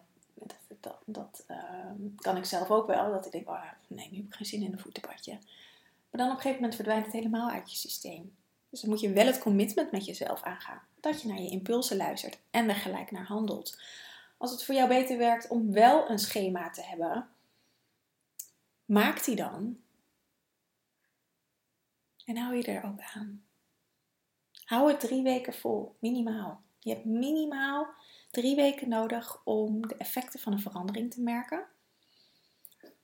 dat, 0.80 1.02
dat, 1.04 1.44
ehm, 1.46 2.14
kan 2.16 2.36
ik 2.36 2.44
zelf 2.44 2.70
ook 2.70 2.86
wel, 2.86 3.12
dat 3.12 3.26
ik 3.26 3.32
denk, 3.32 3.48
oh, 3.48 3.62
nee, 3.86 4.08
nu 4.10 4.16
heb 4.16 4.26
ik 4.26 4.34
geen 4.34 4.46
zin 4.46 4.62
in 4.62 4.72
een 4.72 4.78
voetenbadje. 4.78 5.32
Maar 6.10 6.20
dan 6.20 6.26
op 6.26 6.36
een 6.36 6.36
gegeven 6.36 6.60
moment 6.60 6.74
verdwijnt 6.74 7.04
het 7.04 7.14
helemaal 7.14 7.50
uit 7.50 7.70
je 7.70 7.76
systeem. 7.76 8.36
Dus 8.70 8.80
dan 8.80 8.90
moet 8.90 9.00
je 9.00 9.12
wel 9.12 9.26
het 9.26 9.38
commitment 9.38 9.92
met 9.92 10.04
jezelf 10.04 10.42
aangaan. 10.42 10.80
Dat 11.00 11.22
je 11.22 11.28
naar 11.28 11.40
je 11.40 11.50
impulsen 11.50 11.96
luistert 11.96 12.38
en 12.50 12.68
er 12.68 12.74
gelijk 12.74 13.10
naar 13.10 13.26
handelt. 13.26 13.80
Als 14.36 14.50
het 14.50 14.64
voor 14.64 14.74
jou 14.74 14.88
beter 14.88 15.18
werkt 15.18 15.48
om 15.48 15.72
wel 15.72 16.10
een 16.10 16.18
schema 16.18 16.70
te 16.70 16.82
hebben, 16.82 17.28
maak 18.84 19.24
die 19.24 19.36
dan. 19.36 19.80
En 22.24 22.36
hou 22.36 22.56
je 22.56 22.62
er 22.62 22.84
ook 22.84 23.00
aan. 23.14 23.44
Hou 24.64 24.90
het 24.90 25.00
drie 25.00 25.22
weken 25.22 25.54
vol, 25.54 25.96
minimaal. 25.98 26.60
Je 26.78 26.90
hebt 26.90 27.04
minimaal 27.04 27.86
drie 28.36 28.56
weken 28.56 28.88
nodig 28.88 29.40
om 29.44 29.86
de 29.86 29.96
effecten 29.96 30.40
van 30.40 30.52
een 30.52 30.60
verandering 30.60 31.10
te 31.10 31.20
merken. 31.20 31.64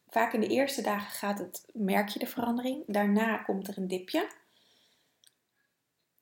Vaak 0.09 0.33
in 0.33 0.41
de 0.41 0.47
eerste 0.47 0.83
dagen 0.83 1.11
gaat 1.11 1.39
het, 1.39 1.69
merk 1.73 2.09
je 2.09 2.19
de 2.19 2.27
verandering. 2.27 2.85
Daarna 2.87 3.37
komt 3.37 3.69
er 3.69 3.79
een 3.79 3.89
dipje. 3.89 4.31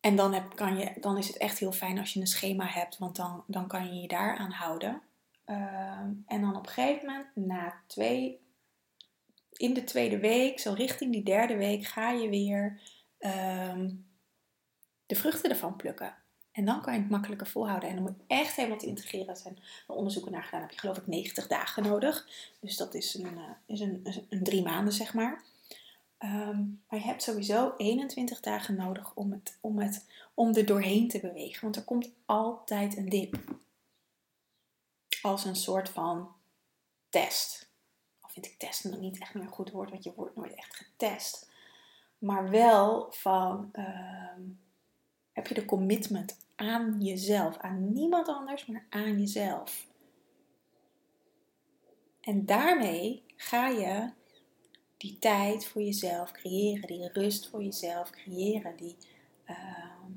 En 0.00 0.16
dan, 0.16 0.34
heb, 0.34 0.56
kan 0.56 0.78
je, 0.78 0.92
dan 1.00 1.18
is 1.18 1.26
het 1.26 1.36
echt 1.36 1.58
heel 1.58 1.72
fijn 1.72 1.98
als 1.98 2.12
je 2.12 2.20
een 2.20 2.26
schema 2.26 2.66
hebt, 2.66 2.98
want 2.98 3.16
dan, 3.16 3.44
dan 3.46 3.66
kan 3.66 3.86
je 3.86 4.00
je 4.00 4.08
daaraan 4.08 4.50
houden. 4.50 5.02
Ehm, 5.44 6.12
en 6.26 6.40
dan 6.40 6.56
op 6.56 6.66
een 6.66 6.72
gegeven 6.72 7.06
moment, 7.06 7.36
na 7.36 7.82
twee, 7.86 8.40
in 9.52 9.74
de 9.74 9.84
tweede 9.84 10.18
week, 10.18 10.60
zo 10.60 10.72
richting 10.72 11.12
die 11.12 11.22
derde 11.22 11.56
week, 11.56 11.84
ga 11.84 12.10
je 12.10 12.28
weer 12.28 12.80
ehm, 13.18 13.90
de 15.06 15.14
vruchten 15.14 15.50
ervan 15.50 15.76
plukken. 15.76 16.19
En 16.60 16.66
dan 16.66 16.80
kan 16.80 16.94
je 16.94 17.00
het 17.00 17.10
makkelijker 17.10 17.46
volhouden. 17.46 17.88
En 17.88 17.94
dan 17.94 18.04
moet 18.04 18.22
echt 18.26 18.56
helemaal 18.56 18.78
te 18.78 18.86
integreren. 18.86 19.28
Er 19.28 19.36
zijn 19.36 19.58
onderzoeken 19.86 20.32
naar 20.32 20.42
gedaan. 20.42 20.60
heb 20.60 20.70
je 20.70 20.78
geloof 20.78 20.96
ik 20.96 21.06
90 21.06 21.46
dagen 21.46 21.82
nodig. 21.82 22.28
Dus 22.60 22.76
dat 22.76 22.94
is 22.94 23.14
een, 23.14 23.38
is 23.66 23.80
een, 23.80 24.06
een, 24.28 24.42
drie 24.42 24.62
maanden, 24.62 24.92
zeg 24.92 25.14
maar. 25.14 25.42
Ehm, 26.18 26.58
maar 26.88 26.98
je 26.98 27.04
hebt 27.04 27.22
sowieso 27.22 27.74
21 27.76 28.40
dagen 28.40 28.74
nodig 28.76 29.14
om, 29.14 29.32
het, 29.32 29.58
om, 29.60 29.78
het, 29.78 30.06
om 30.34 30.54
er 30.54 30.66
doorheen 30.66 31.08
te 31.08 31.20
bewegen. 31.20 31.62
Want 31.62 31.76
er 31.76 31.84
komt 31.84 32.10
altijd 32.26 32.96
een 32.96 33.08
dip. 33.08 33.38
Als 35.22 35.44
een 35.44 35.56
soort 35.56 35.88
van 35.88 36.28
test. 37.08 37.70
Of 38.22 38.32
vind 38.32 38.46
ik 38.46 38.58
test 38.58 38.84
nog 38.84 39.00
niet 39.00 39.18
echt 39.18 39.34
meer 39.34 39.42
een 39.42 39.50
goed 39.50 39.70
woord, 39.70 39.90
want 39.90 40.04
je 40.04 40.12
wordt 40.16 40.36
nooit 40.36 40.54
echt 40.54 40.76
getest. 40.76 41.50
Maar 42.18 42.50
wel 42.50 43.06
van, 43.10 43.68
ehm, 43.72 44.40
heb 45.32 45.46
je 45.46 45.54
de 45.54 45.64
commitment 45.64 46.36
aan 46.60 46.96
jezelf. 46.98 47.56
Aan 47.56 47.92
niemand 47.92 48.28
anders, 48.28 48.66
maar 48.66 48.86
aan 48.90 49.18
jezelf. 49.18 49.86
En 52.20 52.46
daarmee 52.46 53.22
ga 53.36 53.68
je 53.68 54.10
die 54.96 55.18
tijd 55.18 55.66
voor 55.66 55.82
jezelf 55.82 56.32
creëren, 56.32 56.86
die 56.86 57.08
rust 57.12 57.48
voor 57.48 57.62
jezelf 57.62 58.10
creëren, 58.10 58.76
die 58.76 58.96
ehm, 59.44 60.12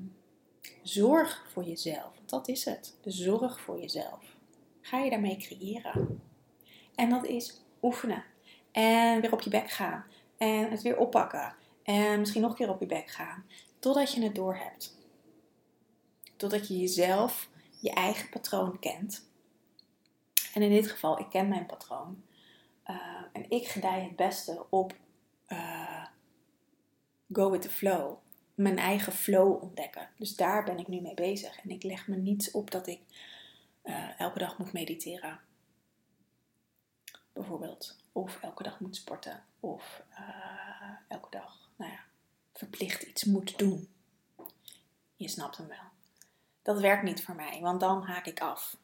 zorg 0.82 1.46
voor 1.52 1.64
jezelf. 1.64 2.14
Want 2.14 2.28
dat 2.28 2.48
is 2.48 2.64
het, 2.64 2.96
de 3.00 3.10
zorg 3.10 3.60
voor 3.60 3.80
jezelf. 3.80 4.36
Ga 4.80 4.98
je 4.98 5.10
daarmee 5.10 5.36
creëren. 5.36 6.22
En 6.94 7.10
dat 7.10 7.26
is 7.26 7.62
oefenen. 7.82 8.24
En 8.72 9.20
weer 9.20 9.32
op 9.32 9.40
je 9.40 9.50
bek 9.50 9.70
gaan. 9.70 10.04
En 10.36 10.70
het 10.70 10.82
weer 10.82 10.98
oppakken. 10.98 11.54
En 11.82 12.18
misschien 12.18 12.42
nog 12.42 12.50
een 12.50 12.56
keer 12.56 12.70
op 12.70 12.80
je 12.80 12.86
bek 12.86 13.08
gaan. 13.08 13.44
Totdat 13.78 14.12
je 14.12 14.22
het 14.22 14.34
door 14.34 14.56
hebt. 14.56 14.93
Totdat 16.44 16.68
je 16.68 16.78
jezelf, 16.78 17.48
je 17.80 17.90
eigen 17.90 18.28
patroon 18.28 18.78
kent. 18.78 19.28
En 20.54 20.62
in 20.62 20.70
dit 20.70 20.90
geval, 20.90 21.18
ik 21.18 21.30
ken 21.30 21.48
mijn 21.48 21.66
patroon. 21.66 22.24
Uh, 22.86 23.22
en 23.32 23.50
ik 23.50 23.66
gedij 23.66 24.02
het 24.02 24.16
beste 24.16 24.66
op 24.70 24.94
uh, 25.48 26.06
go 27.32 27.50
with 27.50 27.62
the 27.62 27.70
flow. 27.70 28.18
Mijn 28.54 28.78
eigen 28.78 29.12
flow 29.12 29.62
ontdekken. 29.62 30.08
Dus 30.16 30.36
daar 30.36 30.64
ben 30.64 30.78
ik 30.78 30.88
nu 30.88 31.00
mee 31.00 31.14
bezig. 31.14 31.58
En 31.58 31.70
ik 31.70 31.82
leg 31.82 32.08
me 32.08 32.16
niets 32.16 32.50
op 32.50 32.70
dat 32.70 32.86
ik 32.86 33.00
uh, 33.84 34.20
elke 34.20 34.38
dag 34.38 34.58
moet 34.58 34.72
mediteren. 34.72 35.40
Bijvoorbeeld. 37.32 37.96
Of 38.12 38.38
elke 38.40 38.62
dag 38.62 38.80
moet 38.80 38.96
sporten. 38.96 39.44
Of 39.60 40.02
elke 41.08 41.30
dag, 41.30 41.70
nou 41.76 41.90
ja, 41.90 42.00
verplicht 42.52 43.02
iets 43.02 43.24
moet 43.24 43.58
doen. 43.58 43.88
Je 45.16 45.28
snapt 45.28 45.56
hem 45.56 45.68
wel. 45.68 45.92
Dat 46.64 46.80
werkt 46.80 47.02
niet 47.02 47.24
voor 47.24 47.34
mij, 47.34 47.60
want 47.60 47.80
dan 47.80 48.02
haak 48.02 48.26
ik 48.26 48.40
af. 48.40 48.76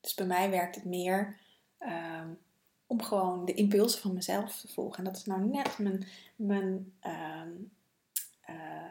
Dus 0.00 0.14
bij 0.14 0.26
mij 0.26 0.50
werkt 0.50 0.74
het 0.74 0.84
meer 0.84 1.38
um, 1.78 2.38
om 2.86 3.02
gewoon 3.02 3.44
de 3.44 3.54
impulsen 3.54 4.00
van 4.00 4.14
mezelf 4.14 4.60
te 4.60 4.68
volgen. 4.68 4.98
En 4.98 5.04
dat 5.04 5.16
is 5.16 5.24
nou 5.24 5.44
net 5.44 5.78
mijn, 5.78 6.06
mijn, 6.36 6.92
um, 7.06 7.72
uh, 8.48 8.90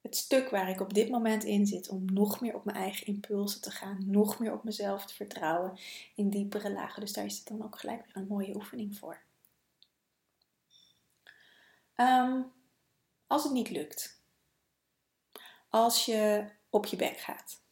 het 0.00 0.16
stuk 0.16 0.50
waar 0.50 0.68
ik 0.68 0.80
op 0.80 0.94
dit 0.94 1.08
moment 1.10 1.44
in 1.44 1.66
zit. 1.66 1.88
Om 1.88 2.04
nog 2.04 2.40
meer 2.40 2.54
op 2.54 2.64
mijn 2.64 2.76
eigen 2.76 3.06
impulsen 3.06 3.60
te 3.60 3.70
gaan. 3.70 3.98
Nog 4.06 4.38
meer 4.38 4.52
op 4.52 4.64
mezelf 4.64 5.06
te 5.06 5.14
vertrouwen 5.14 5.78
in 6.14 6.30
diepere 6.30 6.72
lagen. 6.72 7.00
Dus 7.00 7.12
daar 7.12 7.24
is 7.24 7.38
het 7.38 7.48
dan 7.48 7.64
ook 7.64 7.78
gelijk 7.78 8.06
weer 8.06 8.16
een 8.16 8.26
mooie 8.26 8.54
oefening 8.54 8.98
voor. 8.98 9.20
Um, 11.96 12.52
als 13.26 13.44
het 13.44 13.52
niet 13.52 13.70
lukt. 13.70 14.20
Als 15.68 16.04
je 16.04 16.48
op 16.70 16.86
je 16.86 16.96
bek 16.96 17.18
gaat. 17.18 17.62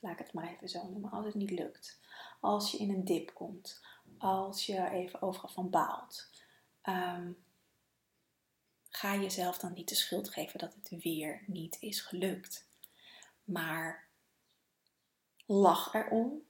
Laat 0.00 0.12
ik 0.12 0.18
het 0.18 0.32
maar 0.32 0.48
even 0.48 0.68
zo 0.68 0.88
noemen. 0.88 1.10
Als 1.10 1.26
het 1.26 1.34
niet 1.34 1.50
lukt. 1.50 2.00
Als 2.40 2.70
je 2.70 2.78
in 2.78 2.90
een 2.90 3.04
dip 3.04 3.34
komt 3.34 3.80
als 4.22 4.66
je 4.66 4.90
even 4.90 5.22
overal 5.22 5.48
van 5.48 5.70
baalt. 5.70 6.30
Um, 6.82 7.44
ga 8.88 9.14
jezelf 9.14 9.58
dan 9.58 9.72
niet 9.72 9.88
de 9.88 9.94
schuld 9.94 10.30
geven 10.30 10.58
dat 10.58 10.74
het 10.74 11.02
weer 11.02 11.42
niet 11.46 11.76
is 11.80 12.00
gelukt. 12.00 12.66
Maar 13.44 14.08
lach 15.46 15.94
erom. 15.94 16.42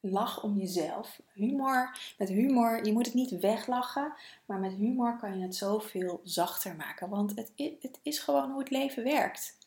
Lach 0.00 0.42
om 0.42 0.58
jezelf. 0.58 1.20
Humor, 1.32 1.98
met 2.18 2.28
humor, 2.28 2.84
je 2.84 2.92
moet 2.92 3.06
het 3.06 3.14
niet 3.14 3.40
weglachen, 3.40 4.14
maar 4.44 4.58
met 4.58 4.72
humor 4.72 5.18
kan 5.18 5.38
je 5.38 5.42
het 5.42 5.56
zoveel 5.56 6.20
zachter 6.24 6.76
maken. 6.76 7.08
Want 7.08 7.36
het, 7.36 7.52
het 7.80 8.00
is 8.02 8.18
gewoon 8.18 8.50
hoe 8.50 8.58
het 8.58 8.70
leven 8.70 9.04
werkt. 9.04 9.59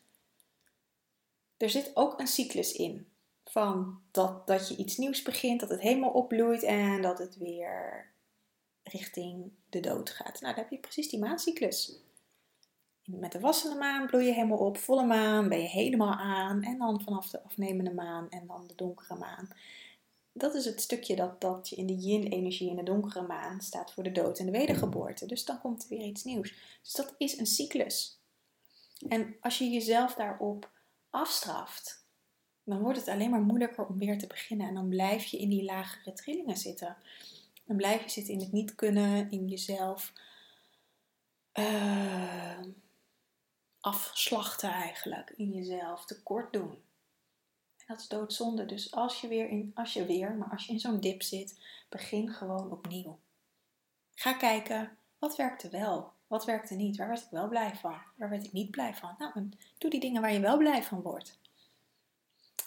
Er 1.64 1.70
zit 1.70 1.90
ook 1.94 2.20
een 2.20 2.26
cyclus 2.26 2.72
in 2.72 3.06
van 3.44 4.00
dat, 4.10 4.46
dat 4.46 4.68
je 4.68 4.76
iets 4.76 4.96
nieuws 4.96 5.22
begint, 5.22 5.60
dat 5.60 5.68
het 5.68 5.80
helemaal 5.80 6.10
opbloeit 6.10 6.62
en 6.62 7.02
dat 7.02 7.18
het 7.18 7.36
weer 7.36 8.06
richting 8.82 9.52
de 9.68 9.80
dood 9.80 10.10
gaat. 10.10 10.40
Nou, 10.40 10.54
dan 10.54 10.62
heb 10.62 10.70
je 10.70 10.78
precies 10.78 11.08
die 11.08 11.18
maancyclus. 11.18 11.98
Met 13.04 13.32
de 13.32 13.40
wassende 13.40 13.78
maan 13.78 14.06
bloei 14.06 14.24
je 14.26 14.32
helemaal 14.32 14.58
op, 14.58 14.76
volle 14.76 15.04
maan 15.04 15.48
ben 15.48 15.60
je 15.60 15.68
helemaal 15.68 16.14
aan 16.14 16.62
en 16.62 16.78
dan 16.78 17.00
vanaf 17.00 17.30
de 17.30 17.42
afnemende 17.42 17.94
maan 17.94 18.30
en 18.30 18.46
dan 18.46 18.66
de 18.66 18.74
donkere 18.74 19.18
maan. 19.18 19.48
Dat 20.32 20.54
is 20.54 20.64
het 20.64 20.80
stukje 20.80 21.16
dat, 21.16 21.40
dat 21.40 21.68
je 21.68 21.76
in 21.76 21.86
de 21.86 21.96
yin-energie 21.96 22.70
in 22.70 22.76
de 22.76 22.82
donkere 22.82 23.26
maan 23.26 23.60
staat 23.60 23.92
voor 23.92 24.02
de 24.02 24.12
dood 24.12 24.38
en 24.38 24.46
de 24.46 24.52
wedergeboorte. 24.52 25.26
Dus 25.26 25.44
dan 25.44 25.60
komt 25.60 25.82
er 25.82 25.88
weer 25.88 26.06
iets 26.06 26.24
nieuws. 26.24 26.78
Dus 26.82 26.92
dat 26.92 27.14
is 27.18 27.38
een 27.38 27.46
cyclus. 27.46 28.20
En 29.08 29.36
als 29.40 29.58
je 29.58 29.70
jezelf 29.70 30.14
daarop 30.14 30.72
afstraft, 31.14 32.06
dan 32.64 32.80
wordt 32.80 32.98
het 32.98 33.08
alleen 33.08 33.30
maar 33.30 33.40
moeilijker 33.40 33.86
om 33.86 33.98
weer 33.98 34.18
te 34.18 34.26
beginnen. 34.26 34.68
En 34.68 34.74
dan 34.74 34.88
blijf 34.88 35.24
je 35.24 35.38
in 35.38 35.48
die 35.48 35.64
lagere 35.64 36.12
trillingen 36.12 36.56
zitten. 36.56 36.96
Dan 37.64 37.76
blijf 37.76 38.02
je 38.02 38.10
zitten 38.10 38.34
in 38.34 38.40
het 38.40 38.52
niet 38.52 38.74
kunnen, 38.74 39.30
in 39.30 39.48
jezelf 39.48 40.12
uh, 41.54 42.60
afslachten 43.80 44.70
eigenlijk. 44.70 45.30
In 45.36 45.52
jezelf 45.52 46.04
tekort 46.04 46.52
doen. 46.52 46.70
En 47.76 47.84
dat 47.86 48.00
is 48.00 48.08
doodzonde. 48.08 48.66
Dus 48.66 48.92
als 48.92 49.20
je 49.20 49.28
weer, 49.28 49.48
in, 49.48 49.70
als 49.74 49.92
je 49.92 50.06
weer, 50.06 50.34
maar 50.34 50.50
als 50.50 50.66
je 50.66 50.72
in 50.72 50.80
zo'n 50.80 51.00
dip 51.00 51.22
zit, 51.22 51.60
begin 51.88 52.28
gewoon 52.28 52.70
opnieuw. 52.70 53.18
Ga 54.14 54.32
kijken, 54.32 54.98
wat 55.18 55.36
werkte 55.36 55.68
wel? 55.68 56.13
Wat 56.26 56.44
werkte 56.44 56.74
niet? 56.74 56.96
Waar 56.96 57.08
werd 57.08 57.22
ik 57.22 57.30
wel 57.30 57.48
blij 57.48 57.74
van? 57.74 57.96
Waar 58.16 58.28
werd 58.28 58.44
ik 58.44 58.52
niet 58.52 58.70
blij 58.70 58.94
van? 58.94 59.14
Nou, 59.18 59.48
doe 59.78 59.90
die 59.90 60.00
dingen 60.00 60.20
waar 60.20 60.32
je 60.32 60.40
wel 60.40 60.56
blij 60.56 60.82
van 60.82 61.02
wordt. 61.02 61.38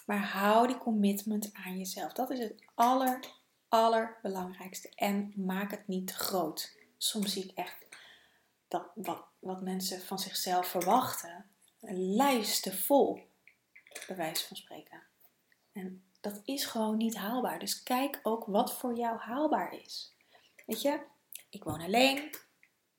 Maar 0.06 0.24
hou 0.24 0.66
die 0.66 0.78
commitment 0.78 1.50
aan 1.52 1.78
jezelf. 1.78 2.12
Dat 2.12 2.30
is 2.30 2.38
het 2.38 2.54
aller, 2.74 3.20
allerbelangrijkste. 3.68 4.92
En 4.94 5.32
maak 5.36 5.70
het 5.70 5.88
niet 5.88 6.06
te 6.06 6.14
groot. 6.14 6.76
Soms 6.96 7.32
zie 7.32 7.44
ik 7.44 7.56
echt 7.56 7.86
dat 8.68 8.86
wat, 8.94 9.24
wat 9.38 9.62
mensen 9.62 10.00
van 10.00 10.18
zichzelf 10.18 10.66
verwachten, 10.66 11.50
lijsten 11.90 12.78
vol, 12.78 13.28
bij 14.16 14.36
van 14.36 14.56
spreken. 14.56 15.02
En 15.72 16.04
dat 16.20 16.40
is 16.44 16.64
gewoon 16.64 16.96
niet 16.96 17.16
haalbaar. 17.16 17.58
Dus 17.58 17.82
kijk 17.82 18.20
ook 18.22 18.44
wat 18.44 18.78
voor 18.78 18.96
jou 18.96 19.18
haalbaar 19.18 19.72
is. 19.72 20.14
Weet 20.66 20.82
je, 20.82 21.00
ik 21.48 21.64
woon 21.64 21.80
alleen. 21.80 22.30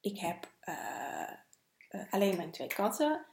Ik 0.02 0.20
heb 0.20 0.52
uh, 0.66 2.02
alleen 2.10 2.36
mijn 2.36 2.52
twee 2.52 2.68
katten. 2.68 3.26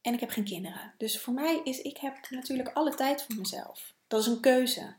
En 0.00 0.14
ik 0.14 0.20
heb 0.20 0.30
geen 0.30 0.44
kinderen. 0.44 0.94
Dus 0.98 1.20
voor 1.20 1.34
mij 1.34 1.60
is, 1.64 1.80
ik 1.82 1.96
heb 1.96 2.30
natuurlijk 2.30 2.68
alle 2.68 2.94
tijd 2.94 3.22
voor 3.22 3.36
mezelf. 3.36 3.94
Dat 4.06 4.20
is 4.20 4.26
een 4.26 4.40
keuze. 4.40 4.94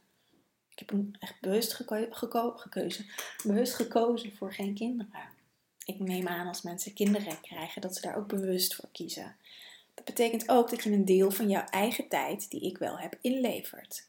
Ik 0.69 0.79
heb 0.79 0.99
echt 1.19 1.41
bewust 1.41 1.73
geko 1.73 2.51
gekozen, 2.55 3.05
bewust 3.43 3.73
gekozen 3.73 4.35
voor 4.35 4.53
geen 4.53 4.73
kinderen. 4.73 5.35
Ik 5.85 5.99
neem 5.99 6.27
aan 6.27 6.47
als 6.47 6.61
mensen 6.61 6.93
kinderen 6.93 7.41
krijgen 7.41 7.81
dat 7.81 7.95
ze 7.95 8.01
daar 8.01 8.17
ook 8.17 8.27
bewust 8.27 8.75
voor 8.75 8.89
kiezen. 8.91 9.35
Dat 9.93 10.05
betekent 10.05 10.49
ook 10.49 10.69
dat 10.69 10.83
je 10.83 10.91
een 10.91 11.05
deel 11.05 11.31
van 11.31 11.49
jouw 11.49 11.65
eigen 11.65 12.07
tijd, 12.07 12.49
die 12.49 12.61
ik 12.61 12.77
wel 12.77 12.99
heb, 12.99 13.17
inlevert. 13.21 14.07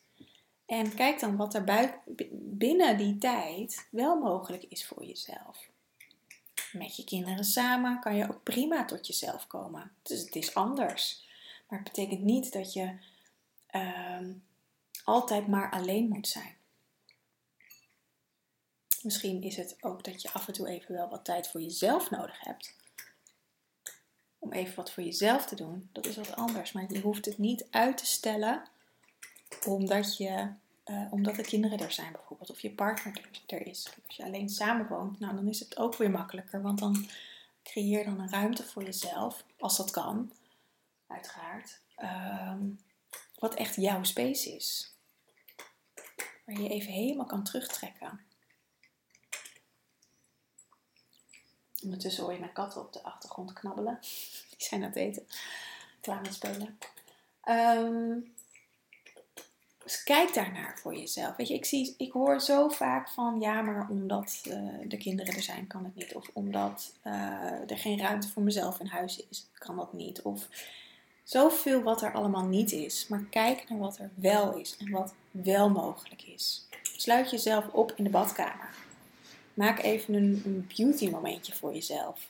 En 0.66 0.94
kijk 0.94 1.20
dan 1.20 1.36
wat 1.36 1.54
er 1.54 2.00
binnen 2.30 2.96
die 2.96 3.18
tijd 3.18 3.86
wel 3.90 4.18
mogelijk 4.18 4.64
is 4.64 4.86
voor 4.86 5.04
jezelf. 5.04 5.67
Met 6.72 6.96
je 6.96 7.04
kinderen 7.04 7.44
samen 7.44 8.00
kan 8.00 8.16
je 8.16 8.28
ook 8.28 8.42
prima 8.42 8.84
tot 8.84 9.06
jezelf 9.06 9.46
komen. 9.46 9.92
Dus 10.02 10.20
het 10.20 10.34
is 10.34 10.54
anders. 10.54 11.26
Maar 11.68 11.78
het 11.78 11.92
betekent 11.92 12.22
niet 12.22 12.52
dat 12.52 12.72
je 12.72 12.96
uh, 13.70 14.28
altijd 15.04 15.46
maar 15.46 15.70
alleen 15.70 16.08
moet 16.08 16.28
zijn. 16.28 16.56
Misschien 19.02 19.42
is 19.42 19.56
het 19.56 19.76
ook 19.80 20.04
dat 20.04 20.22
je 20.22 20.32
af 20.32 20.46
en 20.46 20.52
toe 20.52 20.68
even 20.68 20.94
wel 20.94 21.08
wat 21.08 21.24
tijd 21.24 21.48
voor 21.48 21.60
jezelf 21.60 22.10
nodig 22.10 22.40
hebt. 22.40 22.76
Om 24.38 24.52
even 24.52 24.74
wat 24.74 24.92
voor 24.92 25.02
jezelf 25.02 25.46
te 25.46 25.54
doen. 25.54 25.88
Dat 25.92 26.06
is 26.06 26.16
wat 26.16 26.36
anders. 26.36 26.72
Maar 26.72 26.92
je 26.92 27.00
hoeft 27.00 27.24
het 27.24 27.38
niet 27.38 27.66
uit 27.70 27.96
te 27.96 28.06
stellen 28.06 28.62
omdat, 29.66 30.16
je, 30.16 30.52
uh, 30.90 31.12
omdat 31.12 31.34
de 31.34 31.42
kinderen 31.42 31.78
er 31.78 31.92
zijn 31.92 32.12
bijvoorbeeld. 32.12 32.50
Of 32.50 32.60
je 32.60 32.70
partner 32.70 33.20
er 33.46 33.66
is. 33.66 33.88
Als 34.06 34.16
je 34.16 34.24
alleen 34.24 34.48
samen 34.48 34.88
woont, 34.88 35.20
nou, 35.20 35.34
dan 35.34 35.48
is 35.48 35.60
het 35.60 35.78
ook 35.78 35.96
weer 35.96 36.10
makkelijker. 36.10 36.62
Want 36.62 36.78
dan 36.78 37.08
creëer 37.62 38.04
dan 38.04 38.20
een 38.20 38.30
ruimte 38.30 38.64
voor 38.64 38.84
jezelf. 38.84 39.44
Als 39.58 39.76
dat 39.76 39.90
kan. 39.90 40.32
Uiteraard. 41.06 41.80
Um, 42.02 42.80
wat 43.38 43.54
echt 43.54 43.76
jouw 43.76 44.04
space 44.04 44.54
is. 44.54 44.92
Waar 46.44 46.60
je 46.60 46.68
even 46.68 46.92
helemaal 46.92 47.26
kan 47.26 47.44
terugtrekken. 47.44 48.20
Ondertussen 51.82 52.22
hoor 52.22 52.32
je 52.32 52.38
mijn 52.38 52.52
katten 52.52 52.80
op 52.80 52.92
de 52.92 53.02
achtergrond 53.02 53.52
knabbelen. 53.52 53.98
Die 54.56 54.66
zijn 54.68 54.82
aan 54.82 54.88
het 54.88 54.96
eten. 54.96 55.26
Klaar 56.00 56.20
met 56.20 56.34
spelen. 56.34 56.78
Um, 57.48 58.34
kijk 60.04 60.34
daarnaar 60.34 60.78
voor 60.78 60.94
jezelf. 60.96 61.36
Weet 61.36 61.48
je, 61.48 61.54
ik, 61.54 61.64
zie, 61.64 61.94
ik 61.96 62.12
hoor 62.12 62.40
zo 62.40 62.68
vaak 62.68 63.08
van 63.08 63.40
ja, 63.40 63.62
maar 63.62 63.88
omdat 63.90 64.40
uh, 64.48 64.54
de 64.88 64.96
kinderen 64.96 65.34
er 65.34 65.42
zijn, 65.42 65.66
kan 65.66 65.84
het 65.84 65.94
niet. 65.94 66.14
Of 66.14 66.30
omdat 66.32 66.92
uh, 67.04 67.70
er 67.70 67.78
geen 67.78 67.98
ruimte 67.98 68.28
voor 68.28 68.42
mezelf 68.42 68.80
in 68.80 68.86
huis 68.86 69.26
is, 69.30 69.46
kan 69.54 69.76
dat 69.76 69.92
niet. 69.92 70.22
Of 70.22 70.48
zoveel 71.24 71.82
wat 71.82 72.02
er 72.02 72.12
allemaal 72.12 72.44
niet 72.44 72.72
is. 72.72 73.06
Maar 73.08 73.24
kijk 73.30 73.68
naar 73.68 73.78
wat 73.78 73.98
er 73.98 74.10
wel 74.14 74.54
is 74.54 74.76
en 74.76 74.90
wat 74.90 75.14
wel 75.30 75.70
mogelijk 75.70 76.22
is. 76.22 76.66
Sluit 76.82 77.30
jezelf 77.30 77.68
op 77.68 77.92
in 77.96 78.04
de 78.04 78.10
badkamer. 78.10 78.74
Maak 79.54 79.78
even 79.82 80.14
een, 80.14 80.42
een 80.44 80.70
beauty 80.76 81.10
momentje 81.10 81.54
voor 81.54 81.74
jezelf. 81.74 82.28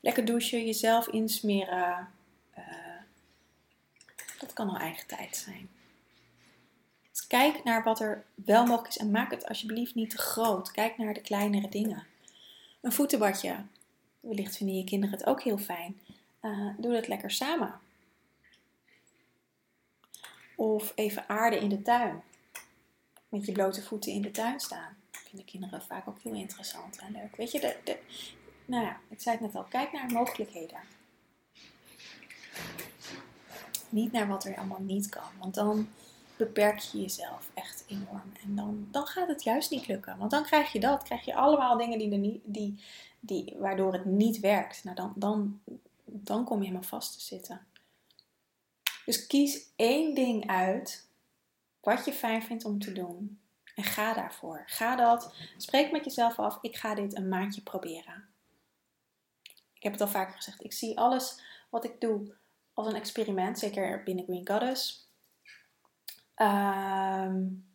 Lekker 0.00 0.24
douchen, 0.24 0.64
jezelf 0.64 1.08
insmeren. 1.08 2.08
Uh, 2.58 2.64
dat 4.38 4.52
kan 4.52 4.68
al 4.68 4.76
eigen 4.76 5.06
tijd 5.06 5.36
zijn. 5.36 5.68
Kijk 7.28 7.64
naar 7.64 7.82
wat 7.82 8.00
er 8.00 8.24
wel 8.34 8.66
mogelijk 8.66 8.88
is 8.88 8.98
en 8.98 9.10
maak 9.10 9.30
het 9.30 9.48
alsjeblieft 9.48 9.94
niet 9.94 10.10
te 10.10 10.18
groot. 10.18 10.70
Kijk 10.70 10.98
naar 10.98 11.14
de 11.14 11.20
kleinere 11.20 11.68
dingen. 11.68 12.06
Een 12.80 12.92
voetenbadje. 12.92 13.56
Wellicht 14.20 14.56
vinden 14.56 14.76
je 14.76 14.84
kinderen 14.84 15.18
het 15.18 15.26
ook 15.26 15.42
heel 15.42 15.58
fijn. 15.58 16.00
Uh, 16.42 16.68
doe 16.78 16.92
dat 16.92 17.08
lekker 17.08 17.30
samen. 17.30 17.80
Of 20.56 20.92
even 20.94 21.28
aarde 21.28 21.56
in 21.56 21.68
de 21.68 21.82
tuin. 21.82 22.22
Met 23.28 23.46
je 23.46 23.52
blote 23.52 23.82
voeten 23.82 24.12
in 24.12 24.22
de 24.22 24.30
tuin 24.30 24.60
staan 24.60 24.96
vinden 25.28 25.46
kinderen 25.46 25.82
vaak 25.82 26.08
ook 26.08 26.18
heel 26.22 26.34
interessant 26.34 26.98
en 26.98 27.12
leuk. 27.12 27.36
Weet 27.36 27.52
je, 27.52 27.60
de, 27.84 27.98
nou 28.64 28.84
ja, 28.84 29.00
ik 29.08 29.20
zei 29.20 29.36
het 29.36 29.44
net 29.44 29.54
al, 29.54 29.64
kijk 29.68 29.92
naar 29.92 30.12
mogelijkheden. 30.12 30.78
Niet 33.88 34.12
naar 34.12 34.28
wat 34.28 34.44
er 34.44 34.56
allemaal 34.56 34.80
niet 34.80 35.08
kan, 35.08 35.30
want 35.38 35.54
dan 35.54 35.88
beperk 36.38 36.78
je 36.78 37.00
jezelf 37.00 37.50
echt 37.54 37.84
enorm. 37.86 38.32
En 38.42 38.56
dan, 38.56 38.88
dan 38.90 39.06
gaat 39.06 39.28
het 39.28 39.42
juist 39.42 39.70
niet 39.70 39.86
lukken, 39.86 40.18
want 40.18 40.30
dan 40.30 40.42
krijg 40.42 40.72
je 40.72 40.80
dat, 40.80 41.02
krijg 41.02 41.24
je 41.24 41.34
allemaal 41.34 41.76
dingen 41.76 41.98
die 41.98 42.12
er 42.12 42.18
niet, 42.18 42.40
die, 42.44 42.82
die, 43.20 43.54
waardoor 43.58 43.92
het 43.92 44.04
niet 44.04 44.40
werkt. 44.40 44.84
Nou, 44.84 44.96
dan, 44.96 45.12
dan, 45.16 45.60
dan 46.04 46.44
kom 46.44 46.58
je 46.58 46.64
helemaal 46.66 46.88
vast 46.88 47.12
te 47.12 47.20
zitten. 47.20 47.66
Dus 49.04 49.26
kies 49.26 49.66
één 49.76 50.14
ding 50.14 50.46
uit 50.46 51.08
wat 51.80 52.04
je 52.04 52.12
fijn 52.12 52.42
vindt 52.42 52.64
om 52.64 52.78
te 52.78 52.92
doen. 52.92 53.40
En 53.74 53.84
ga 53.84 54.14
daarvoor. 54.14 54.62
Ga 54.66 54.96
dat. 54.96 55.34
Spreek 55.56 55.92
met 55.92 56.04
jezelf 56.04 56.38
af. 56.38 56.58
Ik 56.60 56.76
ga 56.76 56.94
dit 56.94 57.16
een 57.16 57.28
maandje 57.28 57.62
proberen. 57.62 58.28
Ik 59.74 59.82
heb 59.82 59.92
het 59.92 60.00
al 60.00 60.08
vaker 60.08 60.34
gezegd. 60.34 60.64
Ik 60.64 60.72
zie 60.72 60.98
alles 60.98 61.40
wat 61.70 61.84
ik 61.84 62.00
doe 62.00 62.34
als 62.74 62.86
een 62.86 62.94
experiment. 62.94 63.58
Zeker 63.58 64.02
binnen 64.02 64.24
Green 64.24 64.48
Goddess. 64.48 65.07
Um, 66.40 67.66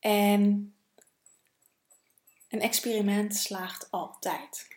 en 0.00 0.74
een 2.48 2.60
experiment 2.60 3.36
slaagt 3.36 3.90
altijd. 3.90 4.68